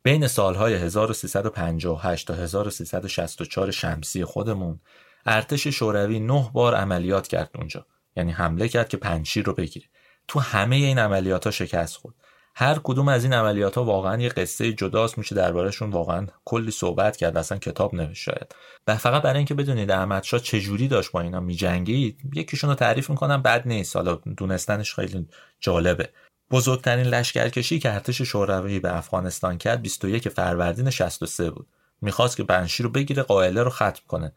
[0.02, 4.80] بین سالهای 1358 تا 1364 شمسی خودمون
[5.26, 7.86] ارتش شوروی نه بار عملیات کرد اونجا.
[8.18, 9.86] یعنی حمله کرد که پنشیر رو بگیره.
[10.28, 12.14] تو همه این عملیات ها شکست خورد.
[12.54, 17.16] هر کدوم از این عملیات ها واقعا یه قصه جداست میشه دربارهشون واقعا کلی صحبت
[17.16, 18.54] کرد اصلا کتاب نوشت شاید.
[18.86, 23.10] و فقط برای اینکه بدونید احمد شاه چجوری داشت با اینا میجنگید یکیشون رو تعریف
[23.10, 23.96] می‌کنم بد نیست.
[23.96, 25.28] حالا دونستنش خیلی
[25.60, 26.08] جالبه.
[26.50, 31.66] بزرگترین لشکرکشی که ارتش شوروی به افغانستان کرد 21 فروردین 63 بود.
[32.00, 34.32] می‌خواست که بنشیر رو بگیره قائله رو ختم کنه.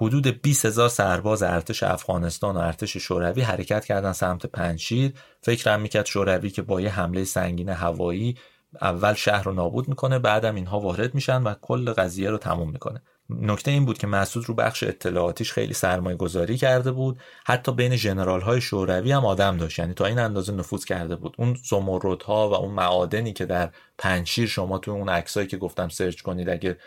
[0.00, 6.06] حدود 20 هزار سرباز ارتش افغانستان و ارتش شوروی حرکت کردن سمت پنشیر فکرم می‌کرد
[6.06, 8.38] شوروی که با یه حمله سنگین هوایی
[8.82, 13.02] اول شهر رو نابود می‌کنه بعدم اینها وارد میشن و کل قضیه رو تموم می‌کنه.
[13.30, 17.18] نکته این بود که مسعود رو بخش اطلاعاتیش خیلی سرمایه گذاری کرده بود.
[17.44, 19.78] حتی بین جنرال های شوروی هم آدم داشت.
[19.78, 21.34] یعنی تا این اندازه نفوذ کرده بود.
[21.38, 21.56] اون
[22.26, 26.48] ها و اون معادنی که در پنشیر شما تو اون عکسایی که گفتم سرچ کنید
[26.48, 26.78] اگه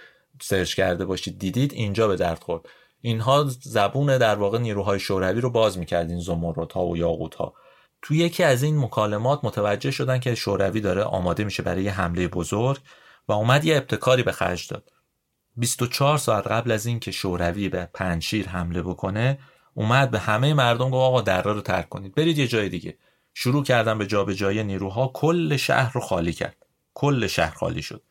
[0.41, 2.65] سرچ کرده باشید دیدید اینجا به درد خورد.
[3.05, 6.21] اینها زبون در واقع نیروهای شوروی رو باز می‌کرد این
[6.73, 7.53] ها و یاقوت ها
[8.01, 12.79] تو یکی از این مکالمات متوجه شدن که شوروی داره آماده میشه برای حمله بزرگ
[13.27, 14.91] و اومد یه ابتکاری به خرج داد.
[15.57, 19.39] 24 ساعت قبل از اینکه شوروی به پنشیر حمله بکنه
[19.73, 22.97] اومد به همه مردم گفت آقا دره رو ترک کنید برید یه جای دیگه.
[23.33, 26.65] شروع کردن به جابجایی نیروها کل شهر رو خالی کرد.
[26.93, 28.04] کل شهر خالی شد.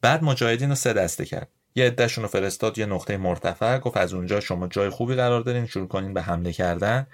[0.00, 1.48] بعد مجاهدین رو سه دسته کرد.
[1.76, 5.66] یه عدهشون رو فرستاد یه نقطه مرتفع گفت از اونجا شما جای خوبی قرار دارین
[5.66, 7.06] شروع کنین به حمله کردن.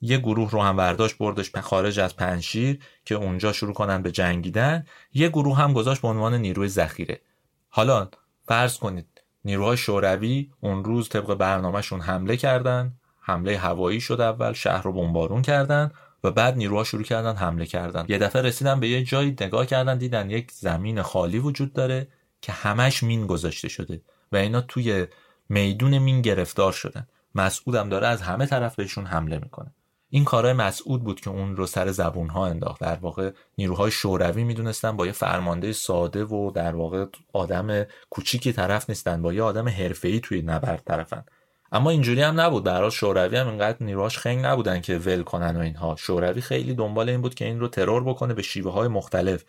[0.00, 4.86] یه گروه رو هم برداشت بردش خارج از پنشیر که اونجا شروع کنن به جنگیدن.
[5.14, 7.20] یه گروه هم گذاشت به عنوان نیروی ذخیره.
[7.68, 8.08] حالا
[8.44, 9.06] فرض کنید
[9.44, 15.42] نیروهای شوروی اون روز طبق برنامهشون حمله کردن حمله هوایی شد اول شهر رو بمبارون
[15.42, 15.90] کردن
[16.24, 18.04] و بعد نیروها شروع کردن حمله کردن.
[18.08, 22.08] یه دفعه رسیدن به یه جایی نگاه کردن دیدن یک زمین خالی وجود داره.
[22.42, 24.00] که همش مین گذاشته شده
[24.32, 25.06] و اینا توی
[25.48, 27.08] میدون مین گرفتار شدن.
[27.34, 29.74] مسعودم داره از همه طرف بهشون حمله می‌کنه.
[30.10, 32.80] این کارهای مسعود بود که اون رو سر زبون ها انداخت.
[32.80, 38.90] در واقع نیروهای شوروی می‌دونستن با یه فرمانده ساده و در واقع آدم کوچیکی طرف
[38.90, 41.24] نیستن با یه آدم حرفه‌ای توی نبرد طرفن.
[41.72, 42.64] اما اینجوری هم نبود.
[42.64, 45.96] برای شوروی هم اینقدر نیروهاش خنگ نبودن که ول کنن و اینها.
[45.96, 49.44] شوروی خیلی دنبال این بود که این رو ترور بکنه به شیوه های مختلف.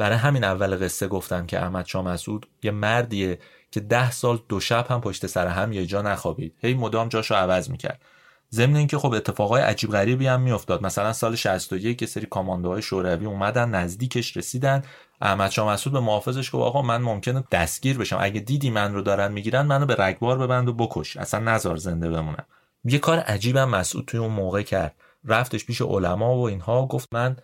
[0.00, 3.38] برای همین اول قصه گفتم که احمد شاه مسعود یه مردیه
[3.70, 6.54] که ده سال دو شب هم پشت سر هم یه جا نخوابید.
[6.58, 8.00] هی مدام جاشو عوض می‌کرد.
[8.52, 10.82] ضمن اینکه خب اتفاقای عجیب غریبی هم میافتاد.
[10.82, 14.82] مثلا سال 61 که سری کاماندوهای شوروی اومدن نزدیکش رسیدن.
[15.20, 18.18] احمد شاه مسعود به محافظش گفت آقا من ممکنه دستگیر بشم.
[18.20, 21.16] اگه دیدی من رو دارن می‌گیرن منو به رگبار ببند و بکش.
[21.16, 22.46] اصلا نزار زنده بمونم.
[22.84, 24.94] یه کار عجیبم مسعود توی اون موقع کرد.
[25.24, 27.36] رفتش پیش علما و اینها گفت من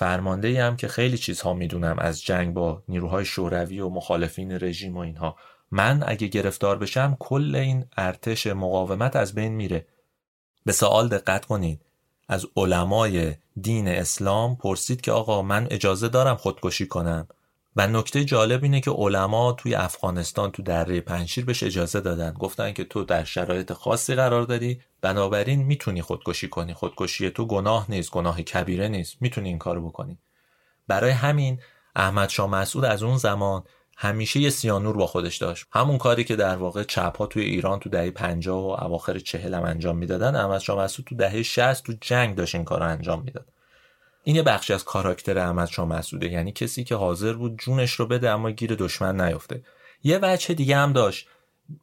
[0.00, 5.00] فرمانده هم که خیلی چیزها می‌دونم از جنگ با نیروهای شوروی و مخالفین رژیم و
[5.00, 5.36] اینها.
[5.70, 9.86] من اگه گرفتار بشم کل این ارتش مقاومت از بین میره.
[10.66, 11.80] به سوال دقت کنید
[12.28, 17.28] از علمای دین اسلام پرسید که آقا من اجازه دارم خودکشی کنم؟
[17.76, 22.32] و نکته جالب اینه که علما توی افغانستان تو دره پنشیر بهش اجازه دادن.
[22.32, 26.74] گفتن که تو در شرایط خاصی قرار داری بنابراین می‌تونی خودکشی کنی.
[26.74, 29.16] خودکشی تو گناه نیست گناه کبیره نیست.
[29.20, 30.18] می‌تونی این کارو بکنی.
[30.88, 31.60] برای همین
[31.96, 33.64] احمد شاه مسعود از اون زمان
[33.96, 35.66] همیشه یه سیانور با خودش داشت.
[35.72, 39.54] همون کاری که در واقع چپ ها توی ایران تو دهه 50 و اواخر 40
[39.54, 40.36] هم انجام می‌دادن.
[40.36, 43.46] احمد شاه مسعود تو دهه 60 تو جنگ داشت این کارو انجام می‌داد.
[44.24, 46.28] این یه بخشی از کاراکتر احمد شاه مسعوده.
[46.28, 49.62] یعنی کسی که حاضر بود جونش رو بده اما گیر دشمن نیفته.
[50.02, 51.28] یه وجه دیگه هم داشت.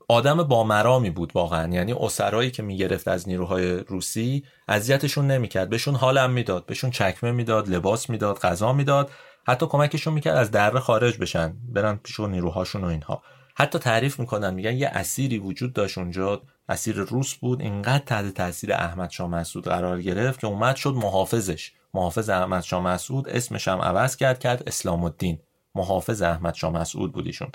[0.07, 1.73] آدم با مرامی بود واقعا.
[1.73, 5.69] یعنی اسرایی که می‌گرفت از نیروهای روسی اذیتشون نمی‌کرد.
[5.69, 9.11] بهشون حالم می‌داد بهشون چکمه می‌داد لباس می‌داد غذا می‌داد.
[9.47, 13.21] حتی کمکشون می‌کرد از دره خارج بشن برن پیش نیروهاشون و اینها.
[13.55, 16.41] حتی تعریف می‌کنن میگن یه اسیری وجود داشت اونجا.
[16.69, 17.61] اسیر روس بود.
[17.61, 21.71] اینقدر تحت تاثیر احمد شاه مسعود قرار گرفت که اومد شد محافظش.
[21.93, 25.39] محافظ احمد شاه مسعود اسمش هم عوض کرد کرد اسلام الدین
[25.75, 27.47] محافظ احمد شاه مسعود بودیشون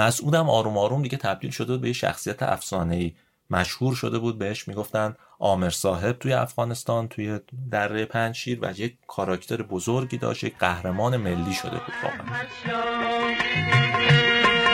[0.00, 3.14] هم آروم آروم دیگه تبدیل شده به یه شخصیت افسانه‌ای.
[3.50, 7.40] مشهور شده بود بهش می‌گفتن آمر صاحب توی افغانستان توی
[7.70, 12.18] دره پنشیر و یک کاراکتر بزرگی داشت یک قهرمان ملی شده بود واقعا.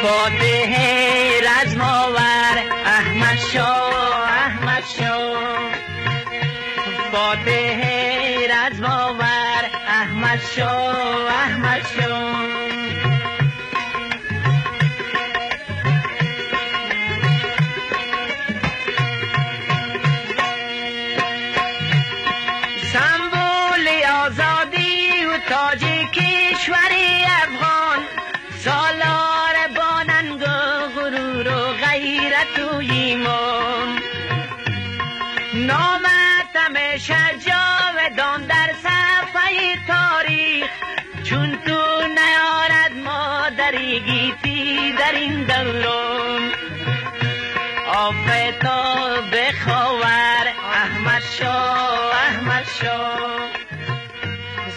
[0.02, 0.78] فاتح
[1.40, 3.38] رزماور احمد
[10.52, 12.13] شاه احمد شاه.
[44.00, 44.34] فاتح
[49.32, 53.54] رزماور احمد شاه احمد شاه احمد شاه احمد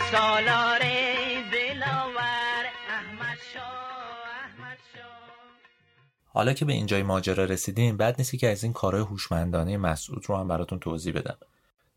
[0.03, 0.11] شاه.
[0.11, 0.79] سالار
[1.51, 5.17] دلاور احمد شاه
[6.25, 10.37] حالا که به اینجای ماجرا رسیدیم بعد نیستی که از این کارهای هوشمندانه مسعود رو
[10.37, 11.37] هم براتون توضیح بدم.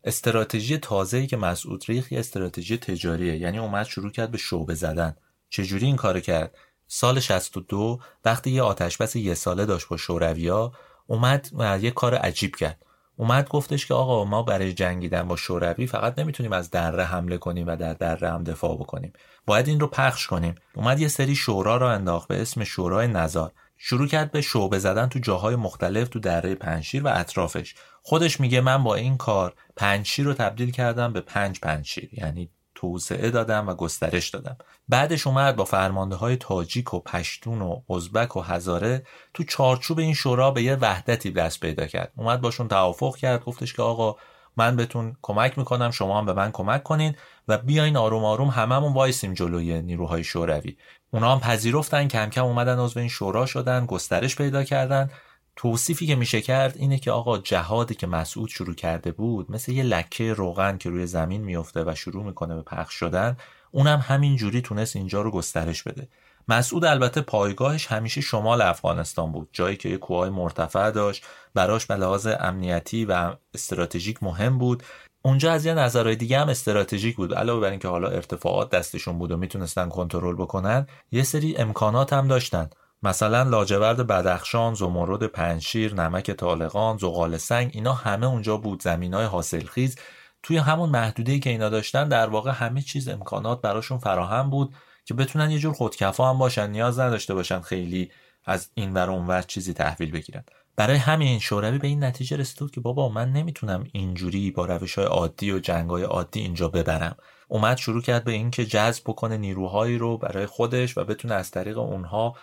[0.03, 5.15] استراتژی تازه‌ای که مسعود ریخ یه استراتژی تجاریه یعنی اومد شروع کرد به شعبه زدن.
[5.49, 6.55] چجوری این کارو کرد؟
[6.93, 10.71] سال 62 وقتی یه آتشبس یه ساله داشت با شورویا
[11.07, 12.85] اومد و یه کار عجیب کرد.
[13.15, 17.67] اومد گفتش که آقا ما برای جنگیدن با شوروی فقط نمی‌تونیم از دره حمله کنیم
[17.67, 19.13] و در دره هم دفاع بکنیم.
[19.45, 20.55] باید این رو پخش کنیم.
[20.75, 25.07] اومد یه سری شورا را انداخت به اسم شورای نظار شروع کرد به شعبه زدن
[25.07, 27.75] تو جاهای مختلف تو دره پنشیر و اطرافش.
[28.01, 32.49] خودش میگه من با این کار پنشیر رو تبدیل کردم به پنج پنشیر یعنی
[32.81, 34.57] توسعه دادم و گسترش دادم.
[34.89, 39.03] بعدش اومد با فرمانده های تاجیک و پشتون و ازبک و هزاره
[39.33, 42.11] تو چارچوب این شورا به یه وحدتی دست پیدا کرد.
[42.17, 44.15] اومد باشون توافق کرد گفتش که آقا
[44.57, 47.15] من بهتون کمک می‌کنم شما هم به من کمک کنین
[47.47, 50.77] و بیاین آروم آروم هممون وایسیم جلوی نیروهای شوروی.
[51.11, 55.09] اونا هم پذیرفتن کم کم اومدن عضو این شورا شدن گسترش پیدا کردن.
[55.55, 59.83] توصیفی که میشه کرد اینه که آقا جهادی که مسعود شروع کرده بود مثل یه
[59.83, 63.37] لکه روغن که روی زمین میفته و شروع می‌کنه به پخش شدن
[63.71, 66.07] اونم همین جوری تونست اینجا رو گسترش بده.
[66.47, 72.27] مسعود البته پایگاهش همیشه شمال افغانستان بود جایی که کوههای مرتفع داشت براش به لحاظ
[72.27, 74.83] امنیتی و استراتژیک مهم بود.
[75.21, 79.31] اونجا از یه نظرهای دیگه هم استراتژیک بود علاوه بر اینکه حالا ارتفاعات دستشون بود
[79.31, 82.69] و می‌تونستن کنترل بکنن یه سری امکانات هم داشتن.
[83.03, 89.95] مثلا لاجورد بدخشان، زمرد پنشیر، نمک طالقان، زغال سنگ اینا همه اونجا بود زمینای حاصلخیز.
[90.43, 94.73] توی همون محدوده که اینا داشتن در واقع همه چیز امکانات براشون فراهم بود
[95.05, 98.11] که بتونن یه جور خودکفا هم باشن نیاز نداشته باشن خیلی
[98.45, 100.43] از این ور اونور چیزی تحویل بگیرن.
[100.75, 105.07] برای همین شوروی به این نتیجه رسید که بابا من نمی‌تونم اینجوری با روش های
[105.07, 107.15] عادی و جنگ های عادی اینجا ببرم.
[107.47, 111.77] اومد شروع کرد به اینکه جذب بکنه نیروهایی رو برای خودش و بتونه از طریق
[111.77, 112.35] اونها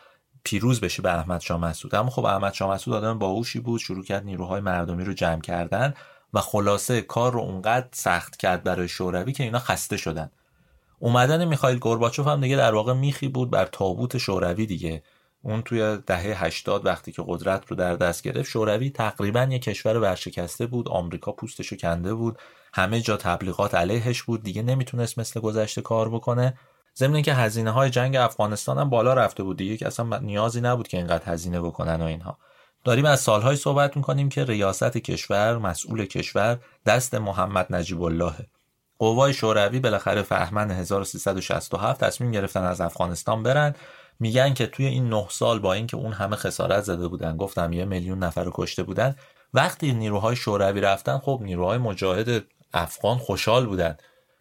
[0.49, 1.94] پیروز بشه به احمد شاه مسعود.
[1.94, 5.94] اما خب احمد شاه مسعود آدم باهوشی بود شروع کرد نیروهای مردمی رو جمع کردن
[6.34, 10.30] و خلاصه کار رو اونقدر سخت کرد برای شوروی که اینا خسته شدن.
[10.99, 15.03] اومدن میخائیل گورباچوف هم دیگه در واقع میخی بود بر تابوت شوروی دیگه.
[15.42, 19.96] اون توی دهه 80 وقتی که قدرت رو در دست گرفت شوروی تقریبا یه کشور
[19.96, 22.38] ورشکسته بود آمریکا پوستشو کنده بود
[22.74, 26.59] همه جا تبلیغات علیهش بود دیگه نمی‌تونست مثل گذشته کار بکنه.
[26.99, 30.88] ضمن که هزینه های جنگ افغانستان هم بالا رفته بود دیگه که اصلا نیازی نبود
[30.88, 32.38] که اینقدر هزینه بکنن و اینها.
[32.84, 38.34] داریم از سالهای صحبت می‌کنیم که ریاست کشور مسئول کشور دست محمد نجیب الله.
[38.99, 43.74] قوای شوروی بالاخره فهمن 1367 تصمیم گرفتن از افغانستان برن.
[44.20, 47.84] میگن که توی این نه سال با اینکه اون همه خسارت زده بودن گفتم یه
[47.84, 49.16] میلیون نفر رو کشته بودن
[49.55, 52.44] وقتی نیروهای شوروی رفتن خب نیروهای مجاهد
[52.74, 53.96] افغان خوشحال بودن.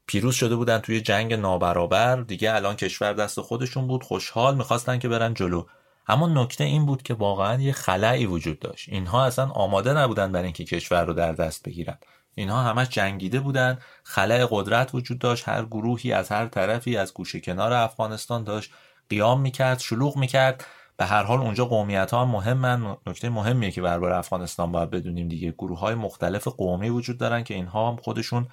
[0.07, 2.15] پیروز شده بودن توی جنگ نابرابر.
[2.15, 5.65] دیگه الان کشور دست خودشون بود خوشحال می‌خواستن که برن جلو.
[6.07, 8.89] اما نکته این بود که واقعا یه خلایی وجود داشت.
[8.89, 11.97] اینها اصلا آماده نبودن برای اینکه کشور رو در دست بگیرن.
[12.35, 13.79] اینها همش جنگیده بودن.
[14.03, 15.49] خلای قدرت وجود داشت.
[15.49, 18.71] هر گروهی از هر طرفی از گوشه کنار افغانستان داشت
[19.09, 20.65] قیام می‌کرد شلوغ می‌کرد.
[20.97, 22.97] به هر حال اونجا قومیت ها هم مهمن.
[23.07, 25.51] نکته مهمیه که برابر افغانستان باید بدونیم دیگه.
[25.51, 28.47] گروه های مختلف قومی وجود دارن که اینها هم خودشون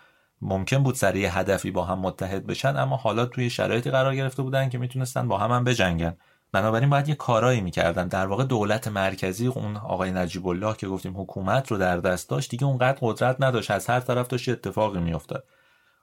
[0.45, 4.69] ممکن بود سر هدفی با هم متحد بشن اما حالا توی شرایطی قرار گرفته بودن
[4.69, 6.17] که می‌تونستن با هم هم بجنگن.
[6.53, 8.09] بنابراین باید یه کارایی می‌کردن.
[8.09, 12.51] در واقع دولت مرکزی اون آقای نجیب الله که گفتیم حکومت رو در دست داشت
[12.51, 13.71] دیگه اونقدر قدرت نداشت.
[13.71, 15.45] از هر طرف داشت اتفاقی میافتاد.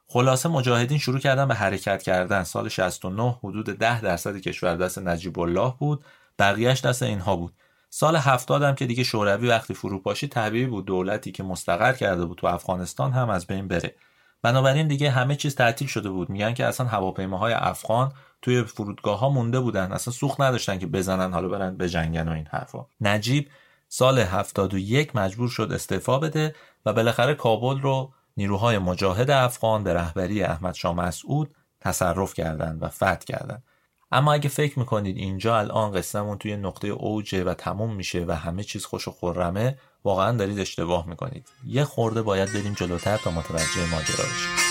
[0.07, 2.43] خلاصه مجاهدین شروع کردن به حرکت کردن.
[2.43, 6.05] سال 69 حدود 10 درصد کشور دست نجیب الله بود.
[6.39, 7.53] بقیهش دست اینها بود.
[7.89, 10.85] سال 70 هم که دیگه شوروی وقتی فروپاشی طبیعی بود.
[10.85, 13.95] دولتی که مستقر کرده بود تو افغانستان هم از بین بره.
[14.41, 16.29] بنابراین دیگه همه چیز تعطیل شده بود.
[16.29, 18.11] میگن که اصلا هواپیماهای افغان
[18.41, 19.91] توی فرودگاه ها مونده بودن.
[19.91, 22.85] اصلا سوخت نداشتن که بزنن حالا برن بجنگن و این حرفا.
[23.01, 23.49] نجیب
[23.87, 30.43] سال 71 مجبور شد استعفا بده و بالاخره کابل رو نیروهای مجاهد افغان به رهبری
[30.43, 33.63] احمد شاه مسعود تصرف کردند و فتح کردند
[34.11, 38.63] اما اگه فکر می‌کنید اینجا الان قصهمون توی نقطه اوجه و تموم میشه و همه
[38.63, 41.47] چیز خوش و خورمه واقعا دارید اشتباه می‌کنید.
[41.67, 44.70] یه خورده باید بریم جلوتر تا متوجه ماجرا بشیم.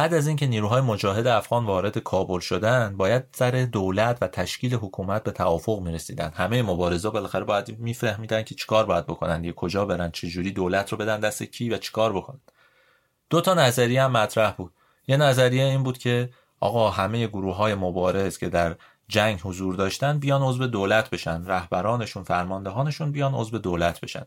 [0.00, 5.22] بعد از اینکه نیروهای مجاهد افغان وارد کابل شدن باید سر دولت و تشکیل حکومت
[5.22, 6.32] به توافق می‌رسیدن.
[6.34, 10.98] همه مبارزا بالاخره باید میفهمیدن که چیکار باید بکنن یه کجا برن چجوری دولت رو
[10.98, 12.40] بدن دست کی و چیکار بکنن.
[13.30, 14.72] دو تا نظریه هم مطرح بود.
[15.08, 16.30] یه نظریه این بود که
[16.60, 18.76] آقا همه گروه های مبارز که در
[19.08, 24.26] جنگ حضور داشتن بیان عضو دولت بشن رهبرانشون فرماندهانشون بیان عضو دولت بشن.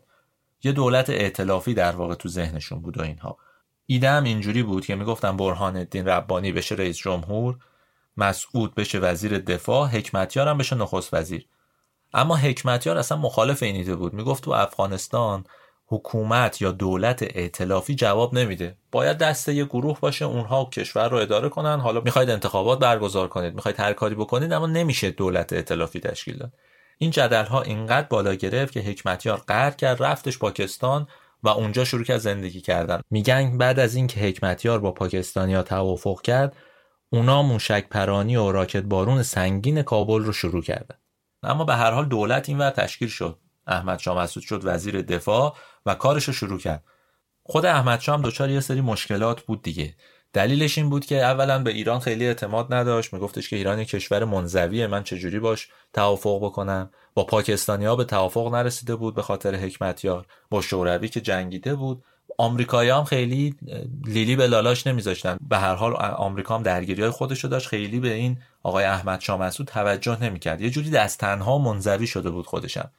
[0.64, 3.36] یه دولت ائتلافی در واقع تو ذهنشون بود و اینها.
[3.86, 7.56] ایده هم اینجوری بود که می‌گفتن برهان الدین ربانی بشه رئیس جمهور
[8.16, 11.46] مسعود بشه وزیر دفاع حکمتیار هم بشه نخست وزیر.
[12.14, 14.14] اما حکمتیار اصلا مخالف این ایده بود.
[14.14, 15.44] می‌گفت تو افغانستان
[15.86, 18.76] حکومت یا دولت ائتلافی جواب نمیده.
[18.92, 21.80] باید دست یه گروه باشه اونها کشور رو اداره کنن.
[21.80, 26.52] حالا می‌خواید انتخابات برگزار کنید می‌خواید هر کاری بکنید اما نمیشه دولت ائتلافی تشکیل داد.
[26.98, 31.06] این جدل ها اینقدر بالا گرفت که حکمتیار قهر کرد رفتش پاکستان
[31.44, 33.00] و اونجا شروع کرد زندگی کردن.
[33.10, 36.56] میگن بعد از اینکه حکمتیار با پاکستانیا توافق کرد
[37.10, 40.96] اونا موشک پرانی و راکت بارون سنگین کابل رو شروع کردن.
[41.42, 43.38] اما به هر حال دولت اینور تشکیل شد.
[43.66, 46.84] احمد شاه مسعود شد وزیر دفاع و کارش رو شروع کرد.
[47.42, 49.94] خود احمد شاه هم دچار یه سری مشکلات بود دیگه.
[50.34, 53.12] دلیلش این بود که اولا به ایران خیلی اعتماد نداشت.
[53.12, 58.04] میگفتش که ایران یک کشور منزویه من چجوری باش توافق بکنم؟ با پاکستانی ها به
[58.04, 60.26] توافق نرسیده بود به خاطر حکمتیار.
[60.50, 62.04] با شوروی که جنگیده بود.
[62.38, 63.54] آمریکایی هم خیلی
[64.04, 65.36] لیلی به لالاش نمیذاشتن.
[65.48, 67.68] به هر حال آمریکا هم درگیری های خودش داشت.
[67.68, 70.60] خیلی به این آقای احمد شاه مسعود توجه نمی‌کرد.
[70.60, 72.90] یه جوری دست تنها منزوی شده بود خودشم.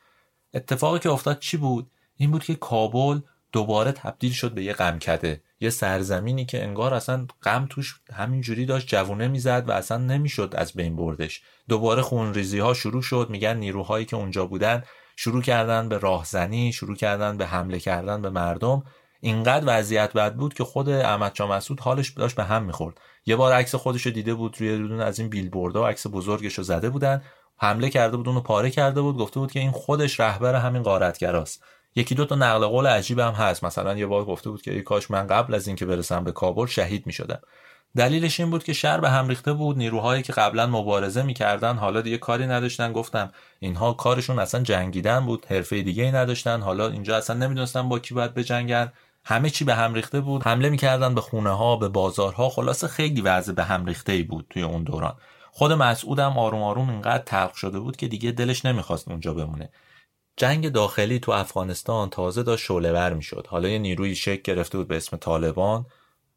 [0.53, 3.19] اتفاقی که افتاد چی بود؟ این بود که کابل
[3.51, 5.41] دوباره تبدیل شد به یه غمکده.
[5.59, 10.73] یه سرزمینی که انگار اصلا غم توش همینجوری داشت جوونه می‌زد و اصلا نمی‌شد از
[10.73, 11.41] بین بردش.
[11.69, 14.83] دوباره خونریزی ها شروع شد میگن نیروهایی که اونجا بودن
[15.15, 18.83] شروع کردن به راهزنی شروع کردن به حمله کردن به مردم.
[19.21, 22.97] اینقدر وضعیت بد بود که خود احمد مسعود حالش داشت به هم می‌خورد.
[23.25, 26.63] یه بار عکس خودش رو دیده بود روی دون از این بیلبوردها عکس بزرگش رو
[26.63, 27.21] زده بودن.
[27.57, 31.63] حمله کرده بود اونو پاره کرده بود گفته بود که این خودش رهبر همین غارتگراست.
[31.95, 33.63] یکی دو تا نقل قول عجیب هم هست.
[33.63, 36.65] مثلا یه بار گفته بود که ای کاش من قبل از اینکه برسم به کابل
[36.65, 37.39] شهید می‌شدم.
[37.97, 39.77] دلیلش این بود که شهر به هم ریخته بود.
[39.77, 42.93] نیروهایی که قبلا مبارزه می‌کردن حالا دیگه کاری نداشتن.
[42.93, 45.45] گفتم اینها کارشون اصلا جنگیدن بود.
[45.49, 46.61] حرفه دیگه ای نداشتن.
[46.61, 48.91] حالا اینجا اصلا نمی‌دونستن با کی باید بجنگن.
[49.25, 50.43] همه چی به هم ریخته بود.
[50.43, 52.49] حمله می‌کردن به خونه ها به بازارها.
[52.49, 55.15] خلاصه خیلی وضع به هم ریخته ای بود توی اون دوران.
[55.51, 59.69] خود مسعودم آروم آروم اینقدر تلخ شده بود که دیگه دلش نمی‌خواست اونجا بمونه.
[60.37, 63.47] جنگ داخلی تو افغانستان تازه داشت شعله می‌شد.
[63.49, 65.85] حالا یه نیروی شک گرفته بود به اسم طالبان.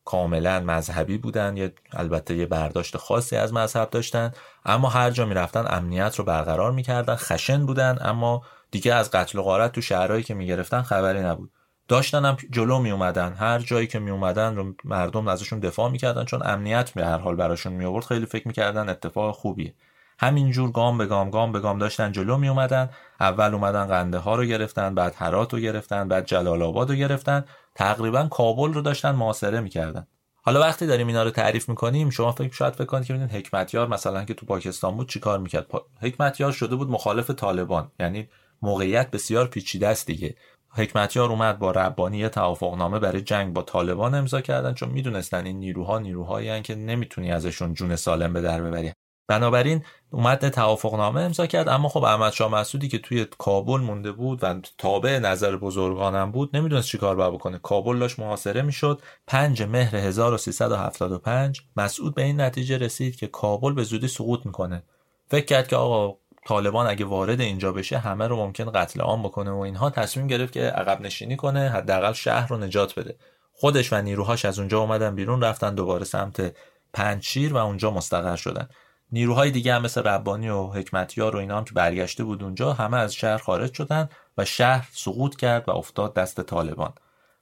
[0.05, 1.57] کاملا مذهبی بودن.
[1.57, 4.33] یه البته یه برداشت خاصی از مذهب داشتن.
[4.65, 7.15] اما هر جا می‌رفتن امنیت رو برقرار می‌کردن.
[7.15, 7.99] خشن بودن.
[8.01, 11.51] اما دیگه از قتل و غارت تو شهرهایی که می‌گرفتن خبری نبود.
[11.89, 16.25] داشتن هم جلو می اومدن هر جایی که می اومدن رو مردم ازشون دفاع می‌کردن.
[16.25, 19.75] چون امنیت به هر حال براشون می آورد خیلی فکر می‌کردن اتفاق خوبیه.
[20.19, 22.91] همینجور گام به گام گام به گام داشتن جلو می اومدن
[23.21, 27.45] اول اومدن قنده ها رو گرفتن بعد هرات رو گرفتن بعد جلال آباد رو گرفتن.
[27.75, 30.07] تقریبا کابل رو داشتن محاصره می‌کردن.
[30.43, 33.89] حالا وقتی داریم اینا رو تعریف می‌کنیم شما فکر شاید فکر کنید که ببینید حکمتیار
[33.89, 35.67] مثلا که تو پاکستان بود چیکار می‌کرد؟
[36.03, 37.91] حکمتیار شده بود مخالف طالبان.
[38.01, 38.29] یعنی
[38.63, 40.35] موقعیت بسیار پیچیده است دیگه.
[40.71, 45.59] حکمتیار اومد با ربانی یه توافقنامه برای جنگ با طالبان امضا کردن چون می‌دونستن این
[45.59, 48.93] نیروها نیروهایی که نمی‌تونی ازشون جون سالم به در ببری.
[49.29, 51.69] بنابراین اومد توافقنامه امضا کرد.
[51.69, 56.57] اما خب احمد شاه مسعودی که توی کابل مونده بود و تابع نظر بزرگانم بود
[56.57, 57.59] نمی‌دونست چیکار باید بکنه.
[57.59, 59.03] کابل داشت محاصره می‌شد.
[59.27, 64.83] 5 مهر 1375 مسعود به این نتیجه رسید که کابل به زودی سقوط می‌کنه.
[65.31, 69.51] فکر کرد که آقا طالبان اگه وارد اینجا بشه همه رو ممکن قتل عام بکنه
[69.51, 69.91] و اینها.
[69.91, 73.17] تصمیم گرفت که عقب نشینی کنه حداقل شهر رو نجات بده.
[73.53, 76.55] خودش و نیروهاش از اونجا اومدن بیرون رفتن دوباره سمت
[76.93, 78.69] پنجشیر و اونجا مستقر شدن.
[79.13, 82.97] نیروهای دیگه هم مثل ربانی و حکمتیار و اینا هم که برگشته بود اونجا همه
[82.97, 86.93] از شهر خارج شدن و شهر سقوط کرد و افتاد دست طالبان.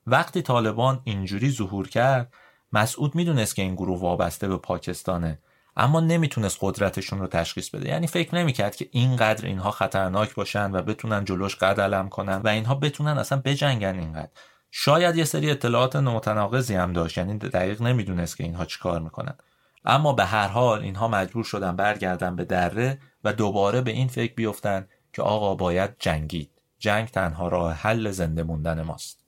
[0.07, 2.35] وقتی طالبان اینجوری ظهور کرد
[2.73, 5.39] مسعود می‌دونست که این گروه وابسته به پاکستانه
[5.77, 7.89] اما نمی‌تونست قدرتشون رو تشخیص بده.
[7.89, 12.49] یعنی فکر نمی‌کرد که اینقدر اینها خطرناک باشن و بتونن جلوش قد علم کنن و
[12.49, 14.31] اینها بتونن اصلا بجنگن اینقدر.
[14.71, 19.35] شاید یه سری اطلاعات متناقضی هم داشت یعنی دقیق نمی‌دونست که اینها چیکار می‌کنن.
[19.87, 24.35] اما به هر حال اینها مجبور شدن برگردن به دره و دوباره به این فکر
[24.35, 26.51] بیفتن که آقا باید جنگید.
[26.79, 29.26] جنگ تنها راه حل زنده موندن ماست.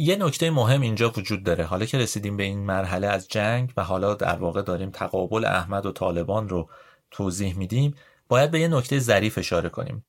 [0.00, 1.64] یه نکته مهم اینجا وجود داره.
[1.64, 5.86] حالا که رسیدیم به این مرحله از جنگ و حالا در واقع داریم تقابل احمد
[5.86, 6.68] و طالبان رو
[7.10, 7.94] توضیح میدیم
[8.28, 10.04] باید به یه نکته ظریف اشاره کنیم.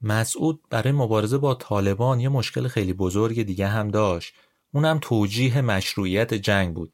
[0.00, 4.34] مسعود برای مبارزه با طالبان یه مشکل خیلی بزرگ دیگه هم داشت.
[4.72, 6.92] اونم توجیه مشروعیت جنگ بود.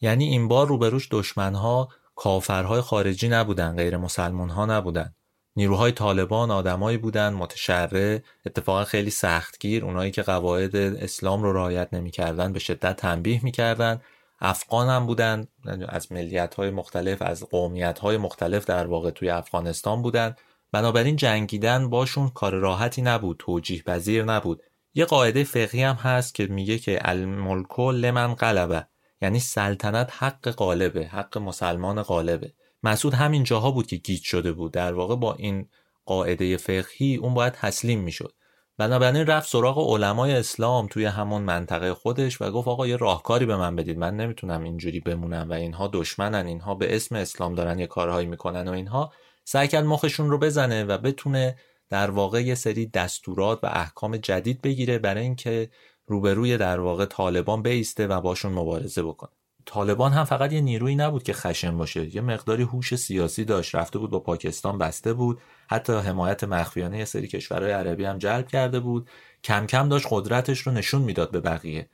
[0.00, 5.14] یعنی این بار روبروش دشمنها کافرهای خارجی نبودن غیر مسلمان ها نبودن.
[5.58, 12.52] نیروهای طالبان آدمایی بودن متشرع اتفاقا خیلی سختگیر اونایی که قواعد اسلام رو رعایت نمی‌کردن
[12.52, 14.00] به شدت تنبیه می‌کردن.
[14.40, 15.46] افغان هم بودن
[15.88, 20.36] از ملیت های مختلف از قومیت های مختلف در واقع توی افغانستان بودن.
[20.72, 24.62] بنابراین جنگیدن باشون کار راحتی نبود توجیه پذیر نبود.
[24.94, 28.86] یه قاعده فقهی هم هست که میگه که الملکو لمن قلبه
[29.22, 32.52] یعنی سلطنت حق غالبه حق مسلمان غالبه.
[32.82, 34.72] مسعود همین جاها بود که گیج شده بود.
[34.72, 35.68] در واقع با این
[36.06, 38.32] قاعده فقهی اون باید تسلیم می‌شد.
[38.78, 43.56] بنابراین رفت سراغ علمای اسلام توی همون منطقه خودش و گفت آقا یه راهکاری به
[43.56, 43.98] من بدید.
[43.98, 48.68] من نمی‌تونم اینجوری بمونم و اینها دشمنن اینها به اسم اسلام دارن یه کارهایی می‌کنن
[48.68, 49.12] و اینها.
[49.44, 51.56] سعی کرد مخشون رو بزنه و بتونه
[51.90, 55.70] در واقع یه سری دستورات و احکام جدید بگیره برای اینکه
[56.06, 59.37] روبروی در واقع طالبان بیسته و باشون مبارزه بکنه.
[59.70, 62.14] طالبان هم فقط یه نیروی نبود که خشن باشه.
[62.14, 65.40] یه مقداری هوش سیاسی داشت رفته بود با پاکستان بسته بود.
[65.70, 69.10] حتی حمایت مخفیانه یه سری کشورهای عربی هم جلب کرده بود.
[69.44, 71.88] کم کم داشت قدرتش رو نشون می‌داد به بقیه.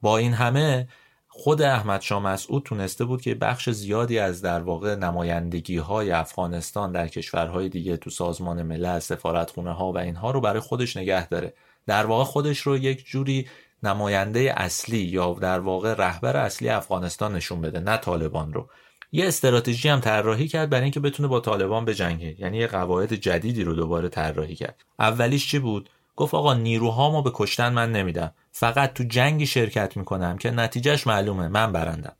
[0.00, 0.88] با این همه
[1.28, 6.92] خود احمد شاه مسعود تونسته بود که بخش زیادی از در واقع نمایندگی های افغانستان
[6.92, 11.54] در کشورهای دیگه تو سازمان ملل سفارتخونه ها و اینها رو برای خودش نگه داره.
[11.86, 13.48] در واقع خودش رو یک جوری
[13.82, 18.68] نماینده اصلی یا در واقع رهبر اصلی افغانستان نشون بده نه طالبان رو.
[19.12, 22.40] یه استراتژی هم طراحی کرد برای اینکه بتونه با طالبان بجنگه.
[22.40, 24.84] یعنی یه قواعد جدیدی رو دوباره طراحی کرد.
[24.98, 30.38] اولیش چی بود؟ گفت آقا نیروهامو به کشتن من نمیدم فقط تو جنگی شرکت می‌کنم
[30.38, 31.48] که نتیجهش معلومه.
[31.48, 32.16] من برندم.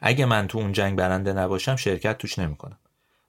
[0.00, 2.78] اگه من تو اون جنگ برنده نباشم شرکت توش نمی‌کنم.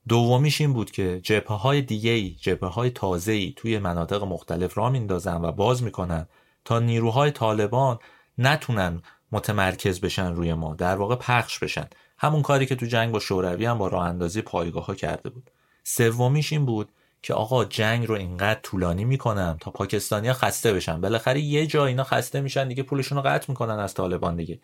[0.07, 4.89] دومیش این بود که جبهه های دیگه ای جبهه های تازه توی مناطق مختلف را
[4.89, 6.27] میندازن و باز می‌کنن
[6.65, 7.99] تا نیروهای طالبان
[8.37, 9.01] نتونن
[9.31, 11.87] متمرکز بشن روی ما در واقع پخش بشن.
[12.17, 15.51] همون کاری که تو جنگ با شوروی هم با راه اندازی پایگاه ها کرده بود.
[15.83, 16.89] سومیش این بود
[17.21, 21.01] که آقا جنگ رو اینقدر طولانی می‌کنم تا پاکستانیا خسته بشن.
[21.01, 24.59] بالاخره یه جا اینا خسته میشن دیگه پولشون رو قطع می‌کنن از طالبان دیگه.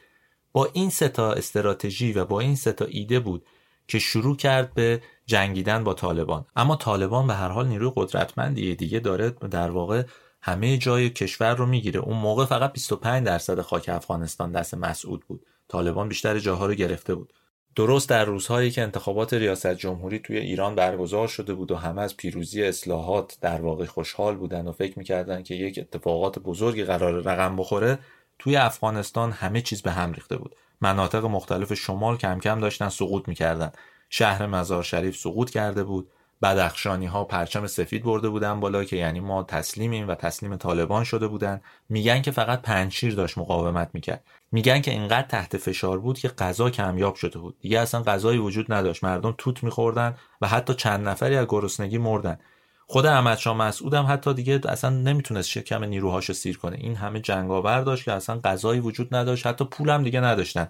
[0.52, 3.46] با این سه تا استراتژی و با این سه تا ایده بود
[3.88, 6.46] که شروع کرد به جنگیدن با طالبان.
[6.56, 10.04] اما طالبان به هر حال نیروی قدرتمندی دیگه داره در واقع
[10.42, 12.00] همه جای کشور رو می‌گیره.
[12.00, 15.46] اون موقع فقط 25 درصد خاک افغانستان دست مسعود بود.
[15.68, 17.34] طالبان بیشتر جاها رو گرفته بود.
[17.76, 22.18] درست در روزهایی که انتخابات ریاست جمهوری توی ایران برگزار شده بود و همه از
[22.18, 27.56] پیروزی اصلاحات در واقع خوشحال بودن و فکر می‌کردن که یک اتفاقات بزرگی قرار رقم
[27.56, 28.00] بخوره
[28.40, 30.56] توی افغانستان همه چیز به هم ریخته بود.
[30.82, 33.72] مناطق مختلف شمال کم کم داشتن سقوط می‌کردن.
[34.10, 36.12] شهر مزار شریف سقوط کرده بود.
[36.42, 41.28] بدخشانی ها پرچم سفید برده بودن بالا که یعنی ما تسلیمیم و تسلیم طالبان شده
[41.28, 41.62] بودن.
[41.90, 44.24] میگن که فقط پنجشیر داشت مقاومت می‌کرد.
[44.52, 47.56] میگن که اینقدر تحت فشار بود که غذا کمیاب شده بود.
[47.62, 49.04] دیگه اصلا غذایی وجود نداشت.
[49.04, 52.40] مردم توت میخوردن و حتی چند نفری از گرسنگی مردن.
[52.88, 56.78] خود احمد شاه مسعود هم حتی دیگه اصلا نمی‌تونست شکم نیروهاشو سیر کنه.
[56.80, 59.48] این همه جنگاور داشت که اصلا غذایی وجود نداشت.
[59.48, 60.70] حتی پولم دیگه نداشتن.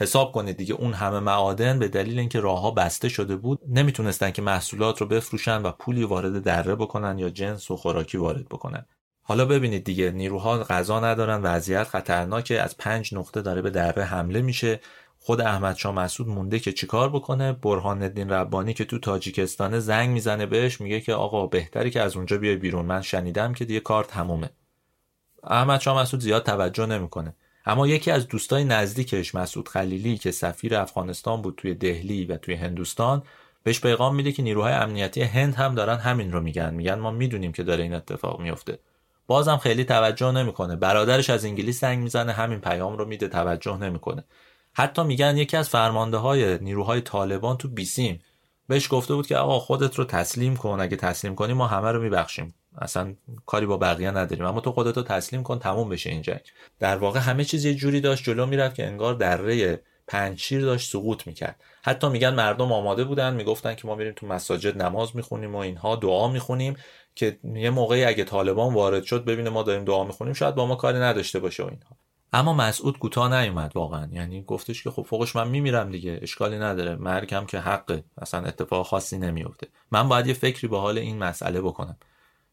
[0.00, 0.74] حساب کنید دیگه.
[0.74, 5.62] اون همه معادن به دلیل اینکه راهها بسته شده بود نمی‌تونستن که محصولات رو بفروشن
[5.62, 8.86] و پولی وارد دره بکنن یا جنس و خوراکی وارد بکنن.
[9.22, 12.60] حالا ببینید دیگه نیروها غذا ندارن وضعیت خطرناکه.
[12.62, 14.80] از پنج نقطه داره به دره حمله میشه.
[15.18, 20.10] خود احمد شاه مسعود مونده که چیکار بکنه؟ برهان الدین ربانی که تو تاجیکستان زنگ
[20.10, 22.84] می‌زنه بهش میگه که آقا بهتری که از اونجا بیای بیرون.
[22.84, 24.50] من شنیدم که دیگه کار تمومه.
[25.44, 27.34] احمد شاه مسعود زیاد توجه نمی‌کنه.
[27.66, 32.54] اما یکی از دوستای نزدیکش مسعود خلیلی که سفیر افغانستان بود توی دهلی و توی
[32.54, 33.22] هندوستان
[33.62, 36.74] بهش پیغام میده که نیروهای امنیتی هند هم دارن همین رو میگن.
[36.74, 38.78] میگن ما می‌دونیم که داره این اتفاق میفته.
[39.26, 40.76] بازم خیلی توجه نمی‌کنه.
[40.76, 44.24] برادرش از انگلیس زنگ می‌زنه همین پیام رو میده توجه نمی‌کنه.
[44.72, 48.20] حتی میگن یکی از فرمانده های نیروهای طالبان تو بیسیم.
[48.68, 52.02] بهش گفته بود که آقا خودت رو تسلیم کن اگه تسلیم کنی ما همه رو
[52.02, 52.54] میبخشیم.
[52.78, 53.14] اصلا
[53.46, 54.44] کاری با بقیه نداریم.
[54.44, 56.40] اما تو خودتو تسلیم کن تموم بشه این جنگ.
[56.78, 61.26] در واقع همه چیز یه جوری داشت جلو می‌رفت که انگار دره پنجشیر داشت سقوط
[61.26, 61.60] می‌کرد.
[61.82, 65.96] حتی میگن مردم آماده بودن می‌گفتن که ما میریم تو مساجد نماز می‌خونیم و اینها
[65.96, 66.76] دعا می‌خونیم
[67.14, 70.74] که یه موقعی اگه طالبان وارد شد ببینه ما داریم دعا می‌خونیم شاید با ما
[70.74, 71.96] کاری نداشته باشه و اینها.
[72.32, 74.08] اما مسعود کوتاه نیومد واقعا.
[74.12, 76.96] یعنی گفتش که خب فوقش من میمیرم دیگه اشکالی نداره.
[76.96, 78.04] مرگم که حقه.
[78.18, 81.96] اصلا اتفاق خاصی نمیفته من باید یه فکری به حال این مسئله بکنم.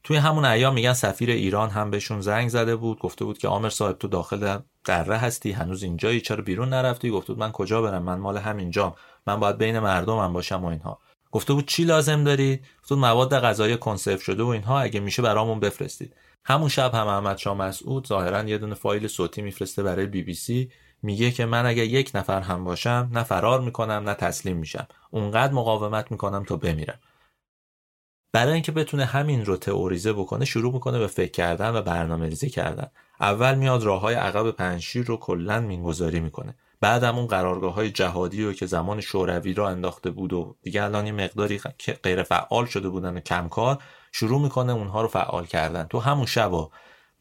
[0.04, 3.70] توی همون ایام میگن سفیر ایران هم بهشون زنگ زده بود گفته بود که آمر
[3.70, 8.04] صاحب تو داخل دره هستی هنوز اینجایی چرا بیرون نرفتی؟ گفته بود من کجا برم؟
[8.04, 8.96] من مال همینجام
[9.28, 11.00] من باید بین مردمم باشم و اینها.
[11.32, 15.60] گفته بود چی لازم دارید؟ گفته مواد غذایی کنسرو شده و اینها اگه میشه برامون
[15.60, 16.16] بفرستید.
[16.46, 20.34] همون شب هم احمد شاه مسعود ظاهرا یه دونه فایل صوتی میفرسته برای بی بی
[20.34, 20.72] سی.
[21.04, 24.88] میگه که من اگه یک نفر هم باشم نه فرار می‌کنم نه تسلیم میشم.
[25.12, 27.00] اونقدر مقاومت می‌کنم تا بمیرم.
[28.34, 32.50] برای اینکه بتونه همین رو تئوریزه بکنه شروع می‌کنه به فکر کردن و برنامه ریزی
[32.50, 32.88] کردن.
[33.20, 36.56] اول میاد راه های عقب پنشیر رو کلا مینگذاری می‌کنه.
[36.82, 41.06] بعدم اون قرارگاه های جهادی رو که زمان شوروی را انداخته بود و دیگه الان
[41.08, 41.62] یه مقداری
[42.04, 43.78] غیر فعال شده بودن و کمکار
[44.12, 45.84] شروع می‌کنه اونها رو فعال کردن.
[45.84, 46.72] تو همون شبا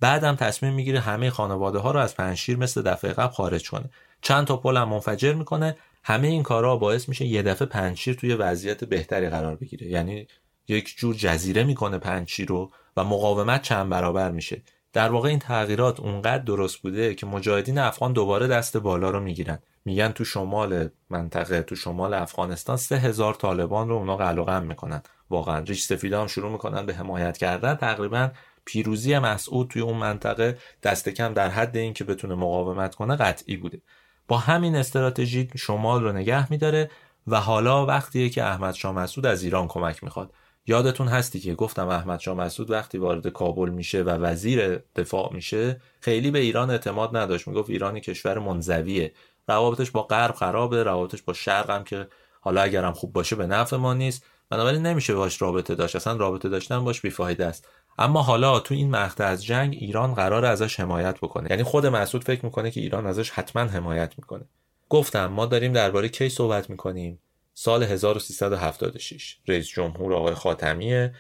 [0.01, 3.91] بعدم تصمیم می‌گیره همه خانواده ها رو از پنشیر مثل دفعه قبل خارج کنه.
[4.23, 5.77] چند تا پل هم منفجر می‌کنه.
[6.05, 9.87] همه این کارها باعث میشه یه دفعه پنشیر توی وضعیت بهتری قرار بگیره.
[9.87, 10.27] یعنی
[10.69, 14.63] یک جور جزیره می‌کنه پنشیر رو و مقاومت چند برابر میشه.
[14.93, 19.59] در واقع این تغییرات اونقدر درست بوده که مجاهدین افغان دوباره دست بالا رو می‌گیرن.
[19.85, 25.03] میگن تو شمال منطقه تو شمال افغانستان سه هزار طالبان رو اونا قلقم می‌کنن.
[25.31, 27.75] واقعا ریش سفیدا هم شروع می‌کنن به حمایت کردن.
[27.75, 28.31] تقریبا
[28.65, 33.57] پیروزی مسعود توی اون منطقه دست کم در حد این که بتونه مقاومت کنه قطعی
[33.57, 33.81] بوده.
[34.29, 36.91] با همین استراتژی شمال رو نگه میداره
[37.27, 40.33] و حالا وقتیه که احمد شاه مسعود از ایران کمک می‌خواد.
[40.67, 45.81] یادتون هستی که گفتم احمد شاه مسعود وقتی وارد کابل میشه و وزیر دفاع میشه
[46.01, 47.49] خیلی به ایران اعتماد نداشت.
[47.49, 49.13] می‌گفت ایرانی کشور منزویه.
[49.49, 52.09] روابطش با غرب خرابه روابطش با شرق هم که
[52.41, 54.25] حالا اگرم خوب باشه به نفع ما نیست.
[54.51, 55.97] بنابراین نمیشه باش رابطه داشت.
[55.97, 57.69] اصلا رابطه داشتن باش بیفایده است.
[57.99, 61.51] اما حالا تو این مقطع از جنگ ایران قرار ازش حمایت بکنه.
[61.51, 64.45] یعنی خود مسعود فکر می‌کنه که ایران ازش حتما حمایت می‌کنه.
[64.89, 67.19] گفتم ما داریم درباره کی صحبت می‌کنیم؟
[67.55, 71.11] سال 1376 رئیس جمهور آقای خاتمی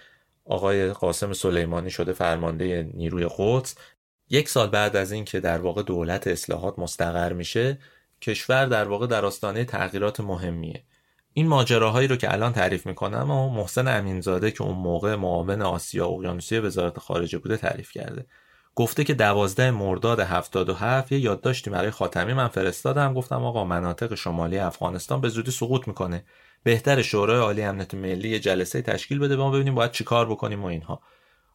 [0.44, 3.74] آقای قاسم سلیمانی شده فرمانده نیروی قدس.
[4.30, 7.78] یک سال بعد از اینکه در واقع دولت اصلاحات مستقر میشه
[8.22, 10.84] کشور در واقع در آستانه تغییرات مهمیه.
[11.32, 16.06] این ماجراهایی رو که الان تعریف می‌کنم و محسن امینزاده که اون موقع معاون آسیا
[16.06, 18.26] اقیانوسیه وزارت خارجه بوده تعریف کرده.
[18.74, 23.14] گفته که دوازده مرداد 77 یه یادداشتی برای خاتمی من فرستادم.
[23.14, 26.24] گفتم آقا مناطق شمالی افغانستان به زودی سقوط می‌کنه.
[26.62, 30.66] بهتر شورای عالی امنیت ملی یه جلسه تشکیل بده ما ببینیم باید چیکار بکنیم و
[30.66, 31.00] اینها.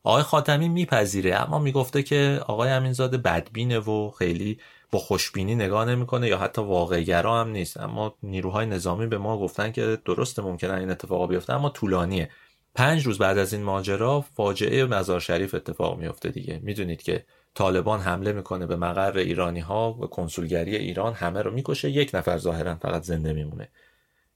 [0.03, 4.59] آقای خاتمی میپذیره اما می‌گفته که آقای امینزاده بدبینه و خیلی
[4.91, 7.77] با خوشبینی نگاه نمی‌کنه یا حتی واقعگرا هم نیست.
[7.79, 12.29] اما نیروهای نظامی به ما گفتن که درست ممکنه این اتفاقا بیفته اما طولانیه.
[12.77, 16.59] پنج روز بعد از این ماجرا فاجعه مزار شریف اتفاق میفته دیگه.
[16.63, 21.89] می‌دونید که طالبان حمله می‌کنه به مقر ایرانی ها و کنسولگری ایران همه رو می‌کشه
[21.89, 23.69] یک نفر ظاهرا فقط زنده میمونه.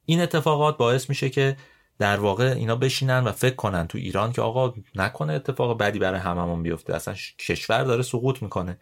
[0.06, 1.58] این اتفاقات باعث میشه که
[2.00, 6.20] در واقع اینا بشینن و فکر کنن تو ایران که آقا نکنه اتفاق بدی برای
[6.20, 6.96] هممون بیفته.
[6.96, 8.78] اصلا کشور داره سقوط می‌کنه.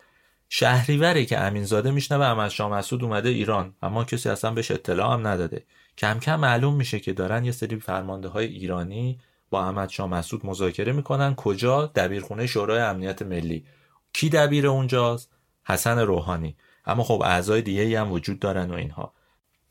[0.49, 5.27] شهریوری که امینزاده میشنوه احمد شاه مسعود اومده ایران اما کسی اصلا بهش اطلاع هم
[5.27, 5.63] نداده.
[5.97, 9.19] کم کم معلوم میشه که دارن یه سری فرمانده های ایرانی
[9.49, 11.35] با احمد شاه مسعود مذاکره می‌کنن.
[11.35, 13.65] کجا؟ دبیرخونه شورای امنیت ملی.
[14.13, 15.31] کی دبیر اونجاست؟
[15.65, 16.55] حسن روحانی.
[16.85, 19.13] اما خب اعضای دیگه هم وجود دارن و اینها.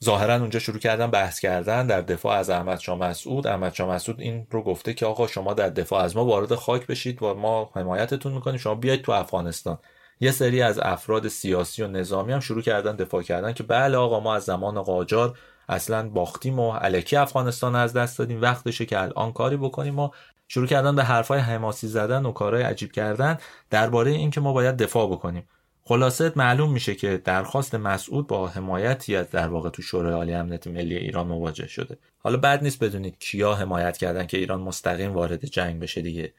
[0.05, 3.47] ظاهرا اونجا شروع کردن بحث کردن در دفاع از احمد شاه مسعود.
[3.47, 6.87] احمد شاه مسعود این رو گفته که آقا شما در دفاع از ما وارد خاک
[6.87, 8.57] بشید و ما حمایتتون می‌کنیم.
[8.59, 9.79] شما بیاید تو افغانستان.
[10.21, 14.21] یه سری از افراد سیاسی و نظامی هم شروع کردن دفاع کردن که بله آقا
[14.21, 15.39] ما از زمان قاجار
[15.69, 18.43] اصلا باختیم و علکی افغانستان از دست دادیم.
[18.43, 20.11] وقتشه که الان کاری بکنیم و
[20.49, 23.39] شروع کردن به حرفای حماسی زدن و کارهای عجیب کردن
[23.71, 25.49] درباره اینکه ما باید دفاع بکنیم.
[25.85, 30.67] خلاصه معلوم میشه که درخواست مسعود با حمایتی از در واقع تو شورای عالی امنیت
[30.67, 31.99] ملی ایران مواجه شده.
[32.19, 36.33] حالا بد نیست بدونید کیا حمایت کردن که ایران مستقیم وارد جنگ بشه دیگه.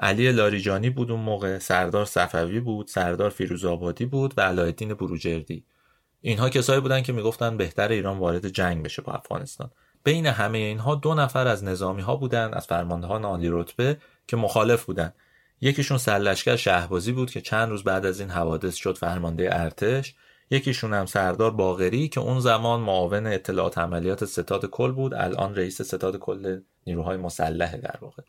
[0.00, 5.64] علی لاریجانی بود اون موقع سردار صفوی بود سردار فیروزآبادی بود و علایالدین بروجردی.
[6.20, 9.70] اینها کسایی بودن که می‌گفتن بهتر ایران وارد جنگ بشه با افغانستان.
[10.04, 13.96] بین همه اینها دو نفر از نظامی ها بودن از فرماندهان عالی رتبه
[14.26, 15.12] که مخالف بودن.
[15.60, 20.14] یکیشون سرلشکر شهبازی بود که چند روز بعد از این حوادث شد فرمانده ارتش.
[20.50, 25.82] یکیشون هم سردار باغری که اون زمان معاون اطلاعات عملیات ستاد کل بود الان رئیس
[25.82, 28.22] ستاد کل نیروهای مسلح در واقع.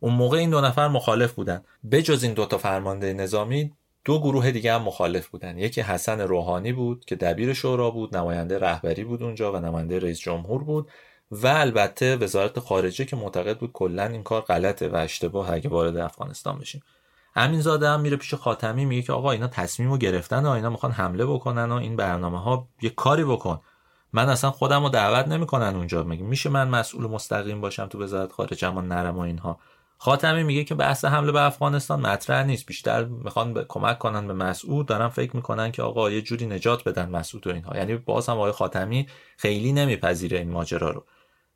[0.00, 1.62] اون موقع این دو نفر مخالف بودن.
[1.90, 3.72] بجز این دوتا فرمانده نظامی
[4.04, 5.58] دو گروه دیگه هم مخالف بودن.
[5.58, 10.20] یکی حسن روحانی بود که دبیر شورا بود نماینده رهبری بود اونجا و نماینده رئیس
[10.20, 10.88] جمهور بود
[11.30, 15.96] و البته وزارت خارجه که معتقد بود کلا این کار غلطه و اشتباه اگه وارد
[15.96, 16.82] افغانستان بشیم.
[17.36, 20.70] همین زاده هم میره پیش خاتمی میگه که آقا اینا تصمیم رو گرفتن و اینا
[20.70, 23.60] می‌خوان حمله بکنن و این برنامه ها یه کاری بکن.
[24.12, 26.02] من اصلا خودم رو دعوت نمی‌کنن اونجا.
[26.02, 29.58] میگه میشه من مسئول مستقیم باشم تو وزارت خارجه اما نرم و اینها.
[30.04, 32.66] خاتمی میگه که بحث حمله به افغانستان مطرح نیست.
[32.66, 34.86] بیشتر می‌خوان کمک کنن به مسعود.
[34.86, 37.76] دارن فکر می‌کنن که آقا یه جوری نجات بدن مسعود و اینها.
[37.76, 41.04] یعنی باز هم آقای خاتمی خیلی نمیپذیره این ماجرا رو.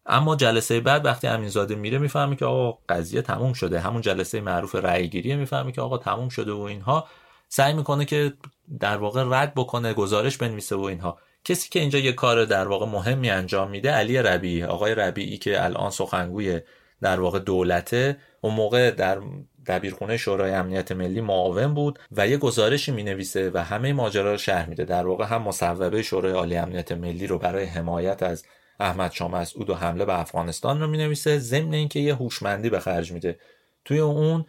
[0.06, 3.80] اما جلسه بعد وقتی امینزاده میره می‌فهمی که آقا قضیه تموم شده.
[3.80, 7.08] همون جلسه معروف رأی گیری می‌فهمی که آقا تموم شده و اینها.
[7.48, 8.32] سعی می‌کنه که
[8.80, 11.18] در واقع رد بکنه گزارش بنویسه و اینها.
[11.44, 14.62] کسی که اینجا یه کار در واقع مهمی انجام میده علی ربیعی.
[14.62, 16.60] آقای ربیعی که الان سخنگوی
[17.00, 19.20] در واقع دولته اون موقع در
[19.66, 24.38] دبیرخونه شورای امنیت ملی معاون بود و یه گزارشی می نویسه و همه ماجرا رو
[24.38, 24.84] شرح میده.
[24.84, 28.44] در واقع هم مصوبه شورای عالی امنیت ملی رو برای حمایت از
[28.80, 33.12] احمد شاه و حمله به افغانستان رو می نویسه ضمن اینکه یه هوشمندی به خرج
[33.12, 33.38] میده.
[33.84, 34.44] توی اون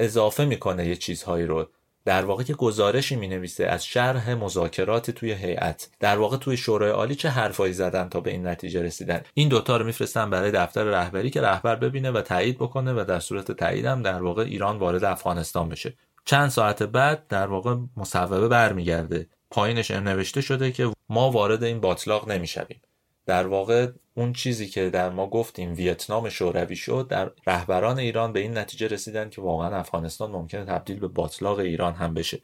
[0.00, 1.68] اضافه می‌کنه یه چیزهایی رو
[2.04, 5.88] در واقع یه گزارشی می نویسه از شرح مذاکرات توی هیئت.
[6.00, 9.76] در واقع توی شورای عالی چه حرفایی زدن تا به این نتیجه رسیدن؟ این دوتا
[9.76, 13.84] رو میفرستن برای دفتر رهبری که رهبر ببینه و تایید بکنه و در صورت تایید
[13.84, 15.94] هم در واقع ایران وارد افغانستان بشه.
[16.24, 19.26] چند ساعت بعد در واقع مصوبه برمیگرده.
[19.50, 22.80] پایینش نوشته شده که ما وارد این باطلاق نمی‌شویم.
[23.26, 28.40] در واقع اون چیزی که در ما گفتیم ویتنام شوروی شد در رهبران ایران به
[28.40, 32.42] این نتیجه رسیدن که واقعا افغانستان ممکنه تبدیل به باطلاق ایران هم بشه.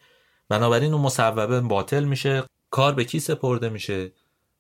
[0.49, 4.13] بنابراین اون مصوبه باطل میشه کار به کی سپرده میشه؟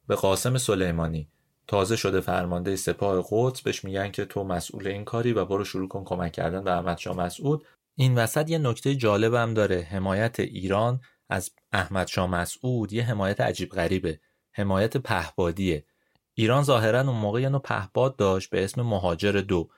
[0.09, 1.29] به قاسم سلیمانی.
[1.67, 5.89] تازه شده فرمانده سپاه قدس بهش میگن که تو مسئول این کاری و برو شروع
[5.89, 7.65] کن کمک کردن به احمد شاه مسعود.
[7.95, 9.81] این وسط یه نکته جالبم داره.
[9.91, 14.21] حمایت ایران از احمد شاه مسعود یه حمایت عجیب غریبه.
[14.53, 15.85] حمایت پهبادیه
[16.39, 19.69] ایران ظاهرا اون موقع یه نوع پهباد داشت به اسم مهاجر دو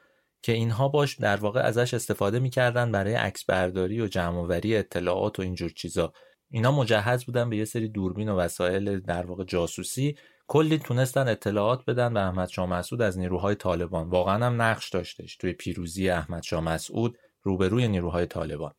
[0.43, 5.43] که اینها باش در واقع ازش استفاده می‌کردن برای عکس برداری و جمعآوری اطلاعات و
[5.43, 6.13] اینجور چیزا.
[6.51, 10.17] اینا مجهز بودن به یه سری دوربین و وسایل در واقع جاسوسی.
[10.47, 14.09] کلی تونستن اطلاعات بدن به احمد شاه مسعود از نیروهای طالبان.
[14.09, 18.75] واقعا هم نقش داشتش توی پیروزی احمد شاه مسعود روبروی نیروهای طالبان.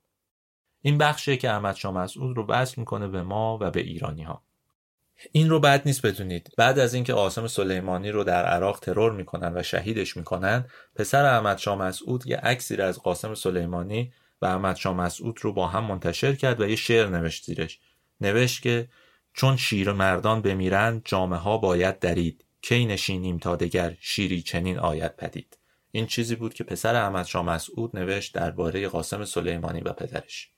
[0.82, 4.44] این بخشیه که احمد شاه مسعود رو وصل می‌کنه به ما و به ایرانی ها
[5.32, 6.52] این رو بد نیست بدونید.
[6.58, 10.66] بعد از اینکه قاسم سلیمانی رو در عراق ترور می‌کنن و شهیدش می‌کنن
[10.96, 15.68] پسر احمد شاه مسعود یه عکسی از قاسم سلیمانی و احمد شاه مسعود رو با
[15.68, 17.80] هم منتشر کرد و یه شعر نوشت زیرش.
[18.22, 18.88] نوشت که
[19.34, 22.46] چون شیر مردان بمیرند جامعه ها باید درید.
[22.62, 25.58] کی نشینیم تا دگر شیری چنین آید پدید.
[25.92, 30.50] این چیزی بود که پسر احمد شاه مسعود نوشت درباره قاسم سلیمانی و پدرش.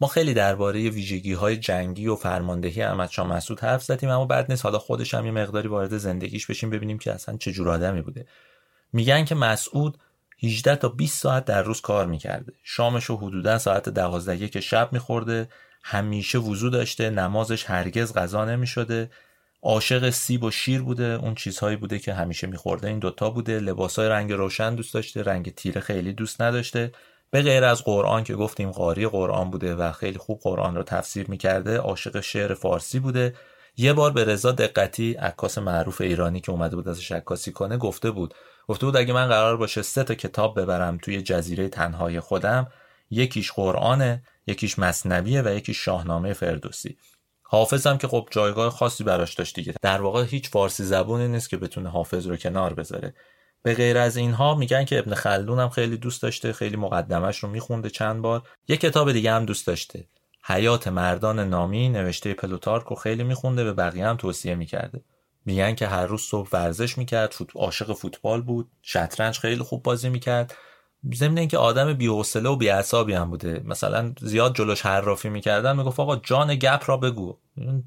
[0.00, 4.50] ما خیلی درباره ویژگی های جنگی و فرماندهی احمد شاه مسعود حرف زدیم اما بعد
[4.50, 4.64] نیست.
[4.64, 8.26] حالا خودش هم یه مقداری وارد زندگیش بشیم ببینیم که اصلا چه جور آدمی بوده.
[8.92, 9.98] میگن که مسعود
[10.42, 12.52] 18 تا 20 ساعت در روز کار می‌کرده.
[12.62, 15.48] شامش رو حدودا ساعت 12 که شب میخورده.
[15.82, 19.10] همیشه وضو داشته نمازش هرگز غذا نمی‌شده.
[19.62, 21.04] عاشق سیب و شیر بوده.
[21.04, 22.88] اون چیزهایی بوده که همیشه میخورده.
[22.88, 23.60] این دوتا بوده.
[23.60, 25.22] لباسای رنگ روشن دوست داشته.
[25.22, 26.92] رنگ تیره خیلی دوست نداشته.
[27.30, 31.30] به غیر از قرآن که گفتیم قاری قرآن بوده و خیلی خوب قرآن رو تفسیر
[31.30, 33.34] می‌کرده عاشق شعر فارسی بوده.
[33.76, 38.10] یه بار به رضا دقتی عکاس معروف ایرانی که اومده بود ازش عکاسی کنه گفته
[38.10, 38.34] بود.
[38.68, 42.66] گفته بود اگه من قرار باشه سه تا کتاب ببرم توی جزیره تنهای خودم
[43.10, 46.96] یکیش قرآنه یکیش مصنویه و یکیش شاهنامه فردوسی.
[47.42, 49.74] حافظم که خب جایگاه خاصی براش داشت دیگه.
[49.82, 53.14] در واقع هیچ فارسی زبونی نیست که بتونه حافظ رو کنار بذاره.
[53.62, 57.48] به غیر از اینها میگن که ابن خلدون هم خیلی دوست داشته خیلی مقدمش رو
[57.48, 58.42] میخونده چند بار.
[58.68, 60.08] یه کتاب دیگه هم دوست داشته.
[60.44, 65.00] حیات مردان نامی نوشته پلوتارک رو خیلی میخونده به بقیه هم توصیه می‌کرده.
[65.46, 67.48] میگن که هر روز صبح ورزش می‌کرد فوت...
[67.56, 68.70] عاشق فوتبال بود.
[68.82, 70.54] شطرنج خیلی خوب بازی می‌کرد.
[71.14, 73.62] ضمن اینکه آدم بی‌حوصله و بی‌عصابی هم بوده.
[73.64, 77.38] مثلا زیاد جلوش حرافی می‌کردن می‌گفت آقا جان گپ را بگو.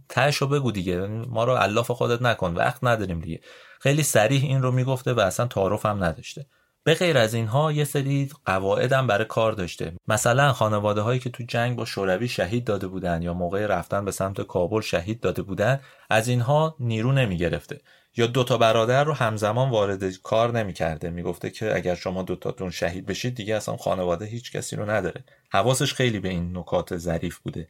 [0.10, 1.08] تهش بگو دیگه.
[1.08, 2.54] ما رو علاف خودت نکن.
[2.54, 3.40] وقت نداریم دیگه.
[3.84, 6.46] خیلی سریح این رو می‌گفته و اصلا تعارف هم نداشته.
[6.84, 9.94] به غیر از اینها یه سری قواعد هم برای کار داشته.
[10.08, 14.12] مثلا خانواده هایی که تو جنگ با شوروی شهید داده بودن یا موقع رفتن به
[14.12, 15.80] سمت کابل شهید داده بودن
[16.10, 17.82] از اینها نیرو نمی گرفته
[18.18, 21.10] یا دوتا برادر رو همزمان وارد کار نمی‌کرده.
[21.10, 25.24] می‌گفته که اگر شما دوتاتون شهید بشید دیگه اصلا خانواده هیچ کسی رو نداره.
[25.52, 27.68] حواسش خیلی به این نکات ظریف بوده.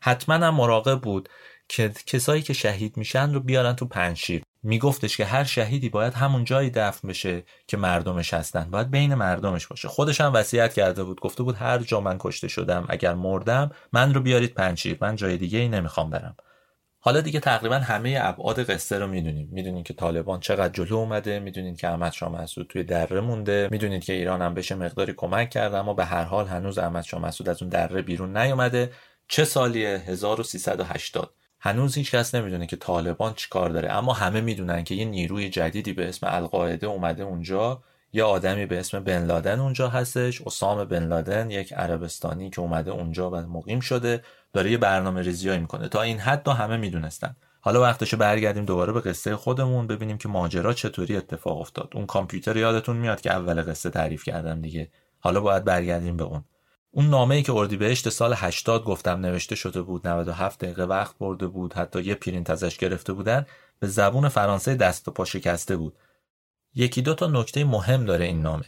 [0.00, 1.28] حتما هم مراقب بود
[1.68, 6.44] که کسایی که شهید میشن رو بیارن تو پنشیر میگفتش که هر شهیدی باید همون
[6.44, 8.70] جایی دفن بشه که مردمش هستن.
[8.70, 9.88] باید بین مردمش باشه.
[9.88, 11.20] خودش هم وصیت کرده بود.
[11.20, 15.36] گفته بود هر جا من کشته شدم اگر مردم من رو بیارید پنشیر من جای
[15.36, 16.36] دیگه ای نمی‌خوام برم.
[17.00, 19.48] حالا دیگه تقریبا همه ابعاد قصه رو می‌دونیم.
[19.52, 21.38] می‌دونین که طالبان چقدر جلو اومده.
[21.38, 23.68] می‌دونین که احمد شاه مسعود توی دره مونده.
[23.70, 27.20] می‌دونید که ایران هم بشه مقداری کمک کرده اما به هر حال هنوز احمد شاه
[27.20, 28.92] مسعود از اون دره بیرون نیومده.
[29.28, 33.92] چه سالیه؟ 1380 هنوز هیچ کس نمی‌دونه که طالبان چی کار داره.
[33.92, 37.82] اما همه می‌دونن که یه نیروی جدیدی به اسم القاعده اومده اونجا.
[38.12, 40.42] یه آدمی به اسم بن لادن اونجا هستش.
[40.42, 44.22] اسام بن لادن یک عربستانی که اومده اونجا و مقیم شده.
[44.52, 45.88] داره یه برنامه ریزیایی می‌کنه.
[45.88, 47.36] تا این حد همه می‌دونستن.
[47.60, 49.86] حالا وقتش برگردیم دوباره به قصه خودمون.
[49.86, 51.88] ببینیم که ماجرا چطوری اتفاق افتاد.
[51.94, 54.90] اون کامپیوتر یادتون میاد که اول قصه تعریف کردم دیگه.
[55.20, 56.44] حالا باید برگردیم به اون.
[56.90, 61.46] اون نامه ای که اردیبهشت سال 80 گفتم نوشته شده بود 97 دقیقه وقت برده
[61.46, 63.46] بود حتی یه پرینت ازش گرفته بودن
[63.80, 65.96] به زبون فرانسه دست و پا شکسته بود.
[66.74, 68.64] یکی دو تا نکته مهم داره این نامه.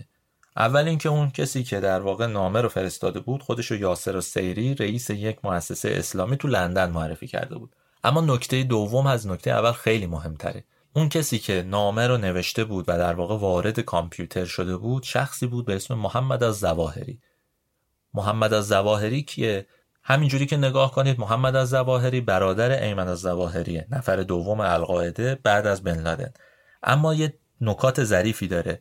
[0.56, 4.20] اول اینکه اون کسی که در واقع نامه رو فرستاده بود خودش رو یاسر و
[4.20, 7.76] سیری رئیس یک مؤسسه اسلامی تو لندن معرفی کرده بود.
[8.04, 10.64] اما نکته دوم از نکته اول خیلی مهمتره.
[10.92, 15.46] اون کسی که نامه رو نوشته بود و در واقع وارد کامپیوتر شده بود شخصی
[15.46, 17.20] بود به اسم محمد از زواهری
[18.14, 19.66] محمد از زواهری کیه؟
[20.02, 25.66] همینجوری که نگاه کنید محمد از زواهری برادر ایمن از زواهریه نفر دوم القاعده بعد
[25.66, 26.32] از بن لادن.
[26.82, 28.80] اما یه نکات ظریفی داره.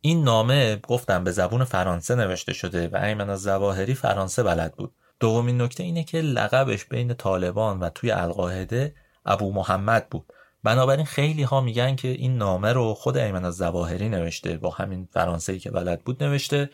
[0.00, 4.92] این نامه گفتم به زبون فرانسه نوشته شده و ایمن از زواهری فرانسه بلد بود.
[5.20, 8.94] دومین نکته اینه که لقبش بین طالبان و توی القاعده
[9.26, 10.32] ابو محمد بود.
[10.64, 15.08] بنابراین خیلی ها میگن که این نامه رو خود ایمن از زواهری نوشته با همین
[15.12, 16.70] فرانسه که بلد بود نوشته.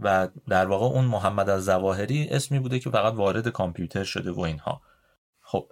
[0.00, 4.40] و در واقع اون محمد از زواهری اسمی بوده که فقط وارد کامپیوتر شده و
[4.40, 4.80] اینها.
[5.40, 5.68] خب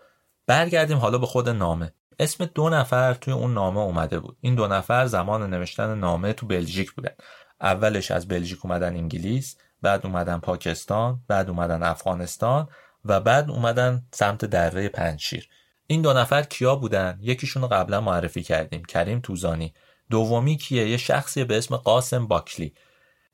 [0.46, 1.92] برگردیم حالا به خود نامه.
[2.18, 4.36] اسم دو نفر توی اون نامه اومده بود.
[4.40, 7.12] این دو نفر زمان نوشتن نامه تو بلژیک بودن.
[7.60, 12.68] اولش از بلژیک اومدن انگلیس بعد اومدن پاکستان بعد اومدن افغانستان
[13.04, 15.48] و بعد اومدن سمت دره پنشیر
[15.90, 19.74] این دو نفر کیا بودن؟ یکیشون رو قبلا معرفی کردیم کریم توزانی.
[20.10, 22.74] دومی کیه؟ یه شخصی به اسم قاسم باکلی.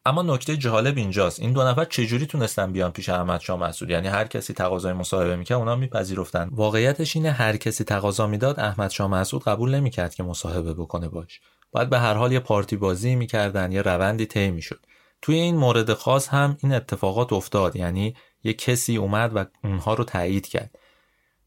[0.07, 1.41] اما نکته جالب اینجاست.
[1.41, 5.37] این دو نفر چجوری تونستن بیان پیش احمد شاه مسعود؟ یعنی هر کسی تقاضای مصاحبه
[5.37, 6.49] می‌کرد اونا میپذیرفتن.
[6.53, 11.41] واقعیتش اینه هر کسی تقاضا می‌داد احمد شاه مسعود قبول نمی‌کرد که مصاحبه بکنه باش.
[11.73, 14.87] باید به هر حال یه پارتی بازی می‌کردن یه روندی طی می‌شد.
[15.23, 17.77] توی این مورد خاص هم این اتفاقات افتاد.
[17.77, 20.79] یعنی یه کسی اومد و اونها رو تایید کرد.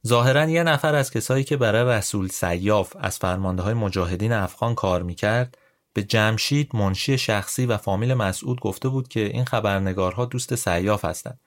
[0.08, 5.04] ظاهرا یه نفر از کسایی که برای رسول سیاف از فرمانده های مجاهدین افغان کار
[5.04, 5.58] می‌کرد
[5.98, 11.40] به جمشید منشی شخصی و فامیل مسعود گفته بود که این خبرنگارها دوست سیاف هستند.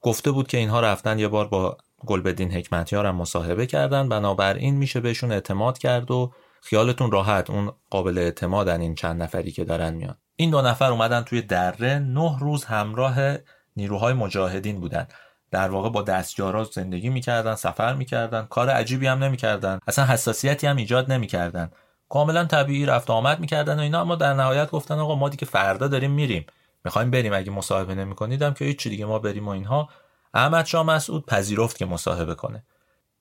[0.00, 4.08] گفته بود که اینها رفتن یه بار با گلبدین حکمتیار هم مصاحبه کردن.
[4.08, 7.50] بنابراین میشه بهشون اعتماد کرد و خیالتون راحت.
[7.50, 10.16] اون قابل اعتمادن این چند نفری که دارن میان.
[10.36, 11.98] این دو نفر اومدن توی دره.
[11.98, 13.36] نه روز همراه
[13.76, 15.08] نیروهای مجاهدین بودن.
[15.50, 18.46] در واقع با دستیارا زندگی می‌کردن سفر می‌کردن.
[18.50, 19.78] کار عجیبی هم نمی‌کردن.
[19.86, 21.70] اصلا حساسیتی هم ایجاد نمی‌کردن.
[22.08, 25.88] کاملا طبیعی رفت آمد می‌کردن و اینا اما در نهایت گفتن آقا ما دیگه فردا
[25.88, 26.46] داریم میریم.
[26.84, 27.32] می‌خوایم بریم.
[27.32, 29.88] اگه مصاحبه نمیکنیدم که هیچ دیگه ما بریم و اینها.
[30.34, 32.64] احمد شاه مسعود پذیرفت که مصاحبه کنه.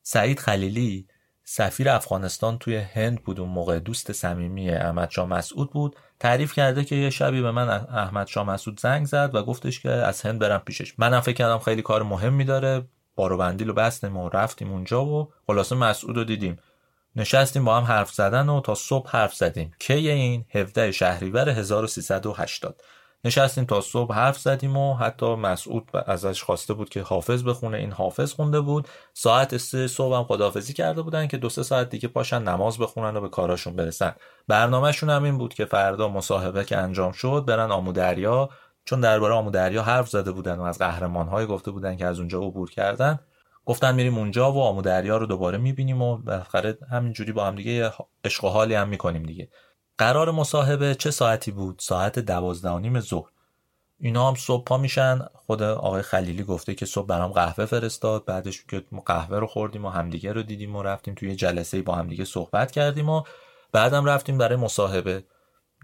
[0.04, 1.08] سعید خلیلی
[1.44, 5.96] سفیر افغانستان توی هند بود اون موقع دوست صمیمی احمد شاه مسعود بود.
[6.20, 9.92] تعریف کرده که یه شبی به من احمد شاه مسعود زنگ زد و گفتش که
[9.92, 10.94] از هند برم پیشش.
[10.98, 12.86] منم فکر کردم خیلی کار مهمی داره.
[13.16, 16.58] بارو بندیل و بستیم و رفتیم اونجا و خلاصه مسعود رو دیدیم.
[17.18, 19.72] نشستیم با هم حرف زدن و تا صبح حرف زدیم.
[19.80, 22.82] کی این 17 شهریور 1380
[23.24, 27.78] نشستیم تا صبح حرف زدیم و حتی مسعود ازش خواسته بود که حافظ بخونه.
[27.78, 28.88] این حافظ خونده بود.
[29.14, 33.18] ساعت سه صبح هم خداحافظی کرده بودن که دو سه ساعت دیگه پاشن نماز بخونن
[33.18, 34.16] و به کاراشون برسن.
[34.48, 38.50] برنامهشون هم این بود که فردا مصاحبه که انجام شد برن آمودریا
[38.86, 42.70] چون درباره آمودریا حرف زده بودن و از قهرمانهای گفته بودن که از اونجا عبور
[42.72, 43.20] کردن.
[43.68, 47.92] گفتن میریم اونجا و آمودریا رو دوباره می‌بینیم و بالاخره همینجوری با هم دیگه
[48.24, 49.50] عشق و حالی هم می‌کنیم دیگه.
[49.98, 53.30] قرار مصاحبه چه ساعتی بود؟ ساعت دوازده و نیم ظهر.
[54.00, 55.20] اینا هم صبح پا میشن.
[55.34, 58.26] خود آقای خلیلی گفته که صبح برام قهوه فرستاد.
[58.26, 61.96] بعدش که ما قهوه رو خوردیم و همدیگه رو دیدیم و رفتیم توی جلسه با
[61.96, 63.24] همدیگه صحبت کردیم و
[63.72, 65.24] بعدم رفتیم برای مصاحبه.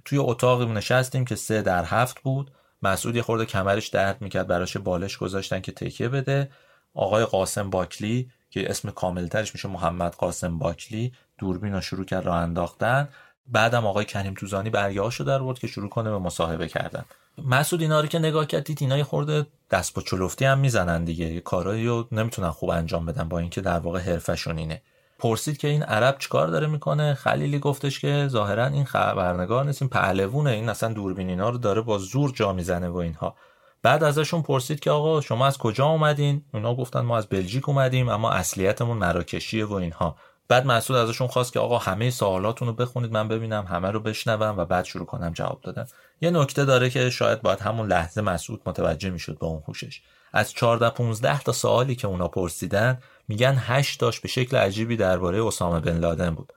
[0.05, 2.51] توی اتاق نشستیم که سه در هفت بود.
[2.83, 4.47] مسعود یه خورده کمرش درد می‌کرد.
[4.47, 6.49] براش بالش گذاشتن که تکیه بده.
[6.93, 12.35] آقای قاسم باکلی که اسم کاملترش میشه محمد قاسم باکلی دوربین رو شروع کرد راه
[12.35, 13.09] انداختن.
[13.47, 17.05] بعدم آقای کریم توزانی برگه در بود که شروع کنه به مصاحبه کردن.
[17.37, 21.39] مسعود اینا رو که نگاه کردید اینا یه خورده دست با چلفتی هم می‌زنن دیگه.
[21.39, 24.81] کارایی رو نمی‌تونن خوب انجام بدن با اینکه در واقع حرفشون اینه.
[25.19, 29.89] پرسید که این عرب چیکار داره می‌کنه؟ خلیلی گفتش که ظاهرا این خبرنگار نیست این
[29.89, 33.35] پهلوونه این اصلا دوربین اینا رو داره با زور جا می‌زنه و اینها.
[33.83, 38.09] بعد ازشون پرسید که آقا شما از کجا اومدین؟ اونا گفتن ما از بلژیک اومدیم
[38.09, 40.15] اما اصلیتمون مراکشیه و اینها.
[40.47, 44.57] بعد مسعود ازشون خواست که آقا همه سوالاتون رو بخونید من ببینم همه رو بشنوم
[44.57, 45.85] و بعد شروع کنم جواب دادن.
[46.21, 50.01] یه نکته داره که شاید باید همون لحظه مسعود متوجه می‌شد با اون هوشش.
[50.33, 52.97] از 14 15 تا سوالی که اونا پرسیدن
[53.27, 56.53] میگن 8 تاش به شکل عجیبی درباره اسامه بن لادن بود.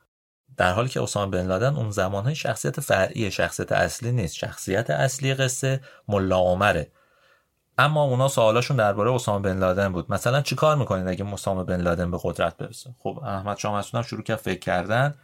[0.56, 4.34] در حالی که اسامه بن لادن اون زمانهای شخصیت فرعی شخصیت اصلی نیست.
[4.34, 6.90] شخصیت اصلی قصه ملا عمره.
[7.78, 10.12] اما اونا سوالاشون درباره اسامه بن لادن بود.
[10.12, 14.22] مثلا چیکار می‌کنید اگه اسامه بن لادن به قدرت برسه؟ خب احمد شاه هم شروع
[14.22, 15.14] کرد فکر کردن.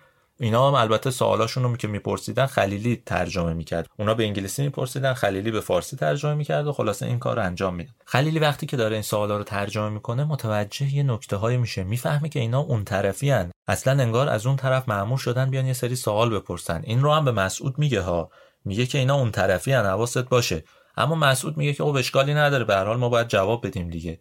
[0.41, 3.89] اینا هم البته سوالاشون رو که میپرسیدن خلیلی ترجمه می‌کرد.
[3.99, 7.75] اونا به انگلیسی میپرسیدن خلیلی به فارسی ترجمه می‌کرد و خلاصه این کار رو انجام
[7.75, 11.85] میده خلیلی وقتی که داره این سوالا رو ترجمه می‌کنه متوجه یه نکته هایی میشه.
[11.85, 13.51] می‌فهمه که اینا اون طرفی هن.
[13.69, 16.81] اصلا انگار از اون طرف معمور شدن بیان یه سری سوال بپرسن.
[16.85, 18.31] این رو هم به مسعود میگه ها.
[18.65, 20.65] میگه که اینا اون طرفی هن حواست باشه.
[20.97, 24.21] اما مسعود میگه که خب اشکالی نداره به حال ما باید جواب بدیم دیگه.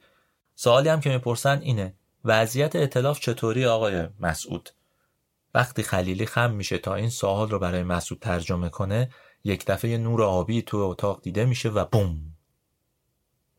[0.56, 1.94] سوالی هم که می‌پرسن اینه
[2.26, 4.70] وضعیت ائتلاف چطوری آقای مسعود؟
[5.54, 9.10] وقتی خلیلی خم میشه تا این سوال رو برای مسعود ترجمه کنه
[9.44, 12.20] یک دفعه نور آبی تو اتاق دیده میشه و بوم!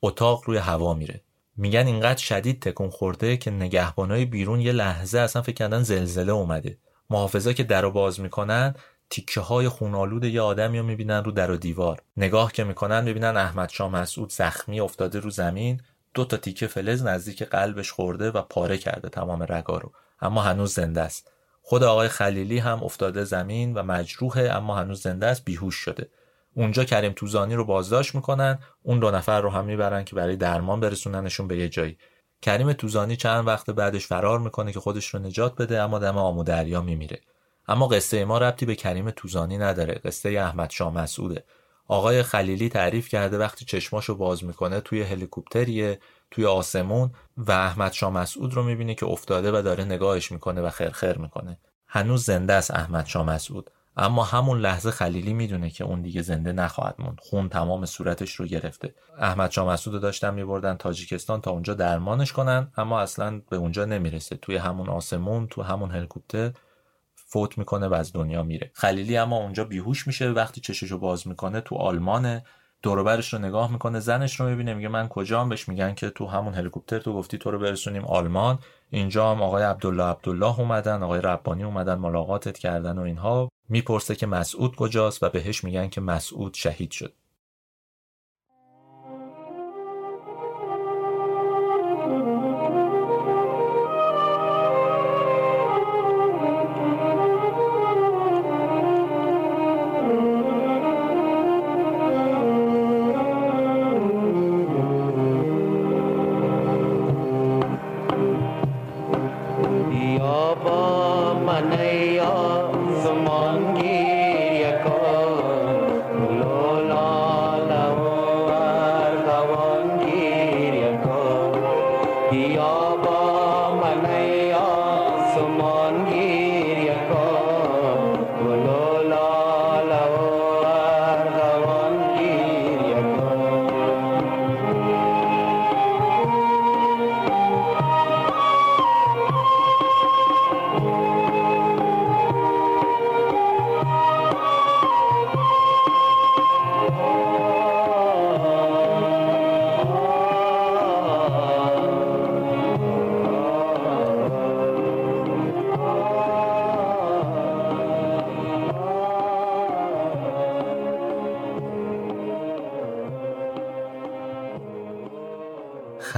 [0.03, 1.21] اتاق روی هوا میره.
[1.57, 6.79] میگن اینقدر شدید تکون خورده که نگهبانای بیرون یه لحظه اصلا فکر کردن زلزله اومده.
[7.11, 8.75] محافظا که در باز می‌کنن
[9.13, 12.03] تیکه های خونالود یه آدمی رو می‌بینن رو در و دیوار.
[12.17, 15.81] نگاه که می‌کنن می‌بینن احمد شاه مسعود زخمی افتاده رو زمین.
[16.15, 19.93] دو تا تیکه فلز نزدیک قلبش خورده و پاره کرده تمام رگا رو.
[20.21, 21.33] اما هنوز زنده است.
[21.63, 26.11] خود آقای خلیلی هم افتاده زمین و مجروحه اما هنوز زنده است بیهوش شده.
[26.55, 28.59] اونجا کریم توزانی رو بازداشت می‌کنن.
[28.83, 31.99] اون دو نفر رو هم می‌برن که برای درمان برسوننشون به یه جایی.
[32.43, 36.45] کریم توزانی چند وقت بعدش فرار می‌کنه که خودش رو نجات بده اما دم آمو
[36.45, 37.21] دریا میمیره.
[37.69, 39.95] اما قصه ما ربطی به کریم توزانی نداره.
[39.95, 41.45] قصه احمد شاه مسعوده.
[41.89, 45.99] آقای خلیلی تعریف کرده وقتی چشماشو باز می‌کنه توی هلیکوپتریه
[46.31, 50.71] توی آسمون و احمد شاه مسعود رو می‌بینه که افتاده و داره نگاهش می‌کنه و
[50.71, 51.59] خرخر می‌کنه.
[51.87, 53.71] هنوز زنده است احمد شاه مسعود.
[53.97, 57.19] اما همون لحظه خلیلی می‌دونه که اون دیگه زنده نخواهد موند.
[57.23, 58.95] خون تمام صورتش رو گرفته.
[59.19, 63.85] احمد شاه مسعود رو داشتن میبردن تاجیکستان تا اونجا درمانش کنن اما اصلا به اونجا
[63.85, 64.37] نمی‌رسه.
[64.37, 66.53] توی همون آسمون تو همون هلیکوپتر
[67.33, 68.71] فوت می‌کنه و از دنیا میره.
[68.75, 70.31] خلیلی اما اونجا بیهوش میشه.
[70.31, 72.45] وقتی چششو باز می‌کنه تو آلمانه
[72.83, 76.55] دوروبرش رو نگاه می‌کنه زنش رو می‌بینه میگه من کجام؟ بهش میگن که تو همون
[76.55, 78.59] هلیکوپتر تو گفتی تو رو برسونیم آلمان.
[78.91, 83.49] اینجا هم آقای عبدالله عبدالله اومدن آقای ربانی اومدن ملاقاتت کردن و اینها.
[83.69, 87.13] می‌پرسه که مسعود کجاست و بهش میگن که مسعود شهید شد.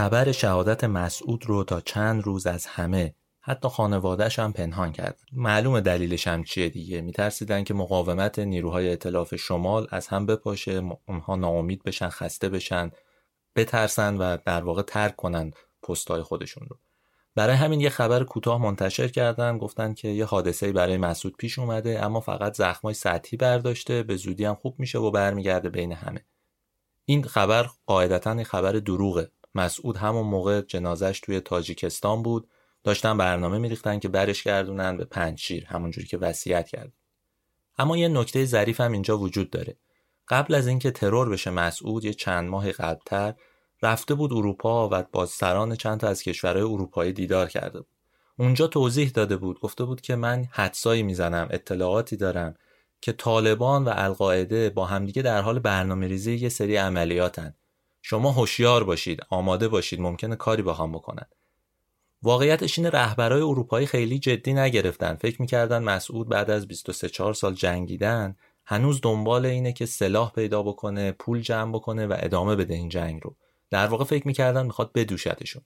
[0.05, 5.21] خبر شهادت مسعود رو تا چند روز از همه حتی خانوادهش هم پنهان کرد.
[5.33, 11.37] معلوم دلیلش هم چیه دیگه؟ میترسیدن که مقاومت نیروهای اطلاف شمال از هم بپاشه اونها
[11.37, 12.91] ناامید بشن خسته بشن
[13.57, 15.53] بترسن و در واقع ترک کنن
[15.83, 16.79] پستای خودشون رو.
[17.35, 22.05] برای همین یه خبر کوتاه منتشر کردن گفتن که یه حادثه برای مسعود پیش اومده
[22.05, 26.25] اما فقط زخمای سطحی برداشته به زودی هم خوب میشه و برمیگرده بین همه.
[27.05, 29.31] این خبر قاعدتا خبر دروغه.
[29.55, 32.49] مسعود همون موقع جنازش توی تاجیکستان بود.
[32.85, 36.93] داشتن برنامه میریختن که برش گردونن به پنجشیر همونجوری که وصیت کرد.
[37.79, 39.77] اما یه نکته ظریف هم اینجا وجود داره.
[40.29, 43.35] قبل از اینکه ترور بشه مسعود یه چند ماه قبلتر
[43.83, 47.89] رفته بود اروپا و با سران چند تا از کشورهای اروپایی دیدار کرده بود.
[48.37, 52.55] اونجا توضیح داده بود گفته بود که من حدسایی می‌زنم اطلاعاتی دارم
[53.01, 57.55] که طالبان و القاعده با همدیگه در حال برنامه ریزی یه سری عملیاتن.
[58.07, 61.27] شما هوشیار باشید آماده باشید ممکنه کاری با هم بکنن.
[62.23, 65.15] واقعیتش این رهبرای اروپایی خیلی جدی نگرفتن.
[65.15, 68.37] فکر می‌کردن مسعود بعد از 23 4 سال جنگیدن
[68.67, 73.21] هنوز دنبال اینه که سلاح پیدا بکنه پول جمع بکنه و ادامه بده این جنگ
[73.25, 73.37] رو.
[73.71, 75.63] در واقع فکر می‌کردن می‌خواد بدوشتشون.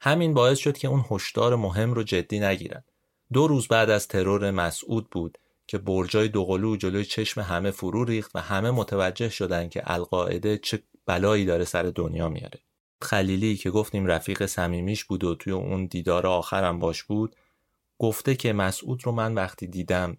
[0.00, 2.84] همین باعث شد که اون هشدار مهم رو جدی نگیرن.
[3.32, 8.30] دو روز بعد از ترور مسعود بود که برجای دوقلو جلوی چشم همه فرو ریخت
[8.34, 12.60] و همه متوجه شدن که القاعده چه بلایی داره سر دنیا میاره.
[13.02, 17.36] خلیلی که گفتیم رفیق صمیمیش بود و توی اون دیدار آخرم باش بود
[17.98, 20.16] گفته که مسعود رو من وقتی دیدم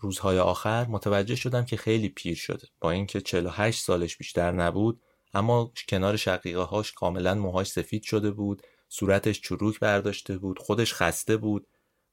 [0.00, 5.00] روزهای آخر متوجه شدم که خیلی پیر شده با اینکه 48 سالش بیشتر نبود
[5.34, 11.36] اما کنار شقیقه هاش کاملا موهاش سفید شده بود صورتش چروک برداشته بود خودش خسته
[11.36, 11.66] بود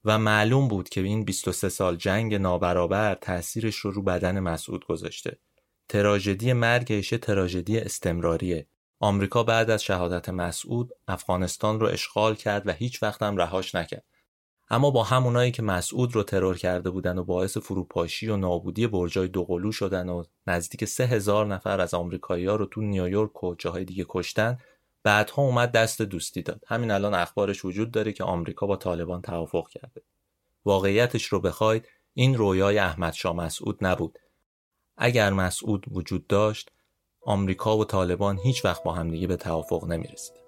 [0.05, 5.39] و معلوم بود که این 23 سال جنگ نابرابر تأثیرش رو رو بدن مسعود گذاشته
[5.91, 8.67] تراژدی مرگش تراژدی استمراریه.
[8.99, 14.03] آمریکا بعد از شهادت مسعود افغانستان رو اشغال کرد و هیچ وقت هم رهاش نکرد.
[14.69, 19.27] اما با همونایی که مسعود رو ترور کرده بودن و باعث فروپاشی و نابودی برجای
[19.27, 24.05] دوقلو شدن و نزدیک سه هزار نفر از آمریکایی‌ها رو تو نیویورک و جاهای دیگه
[24.09, 24.57] کشتن
[25.03, 26.63] بعدها اومد دست دوستی داد.
[26.67, 30.01] همین الان اخبارش وجود داره که آمریکا با طالبان توافق کرده.
[30.65, 34.19] واقعیتش رو بخواید این رویای احمد شاه مسعود نبود.
[34.97, 36.71] اگر مسعود وجود داشت
[37.21, 40.40] آمریکا و طالبان هیچ وقت با همدیگه به توافق نمی‌رسید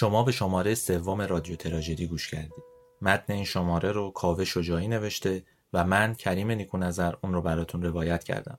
[0.00, 2.62] شما به شماره سوم رادیو تراژدی گوش کردید.
[3.02, 8.24] متن این شماره رو کاوه شجاعی نوشته و من کریم نیکونظر اون رو براتون روایت
[8.24, 8.58] کردم.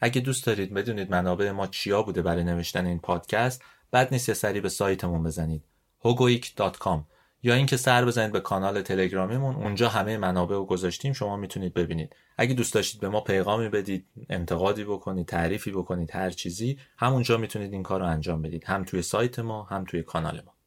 [0.00, 3.62] اگه دوست دارید بدونید منابع ما چیا بوده برای نوشتن این پادکست،
[3.92, 5.64] بد نیست سری به سایتمون بزنید.
[6.04, 6.98] hogoik.com
[7.42, 12.16] یا اینکه سر بزنید به کانال تلگرامیمون اونجا همه منابع رو گذاشتیم شما می‌تونید ببینید.
[12.36, 17.72] اگه دوست داشتید به ما پیغامی بدید انتقادی بکنید تعریفی بکنید هر چیزی همونجا می‌تونید
[17.72, 18.64] این کار رو انجام بدید.
[18.64, 20.57] هم توی سایت ما هم توی کانال ما.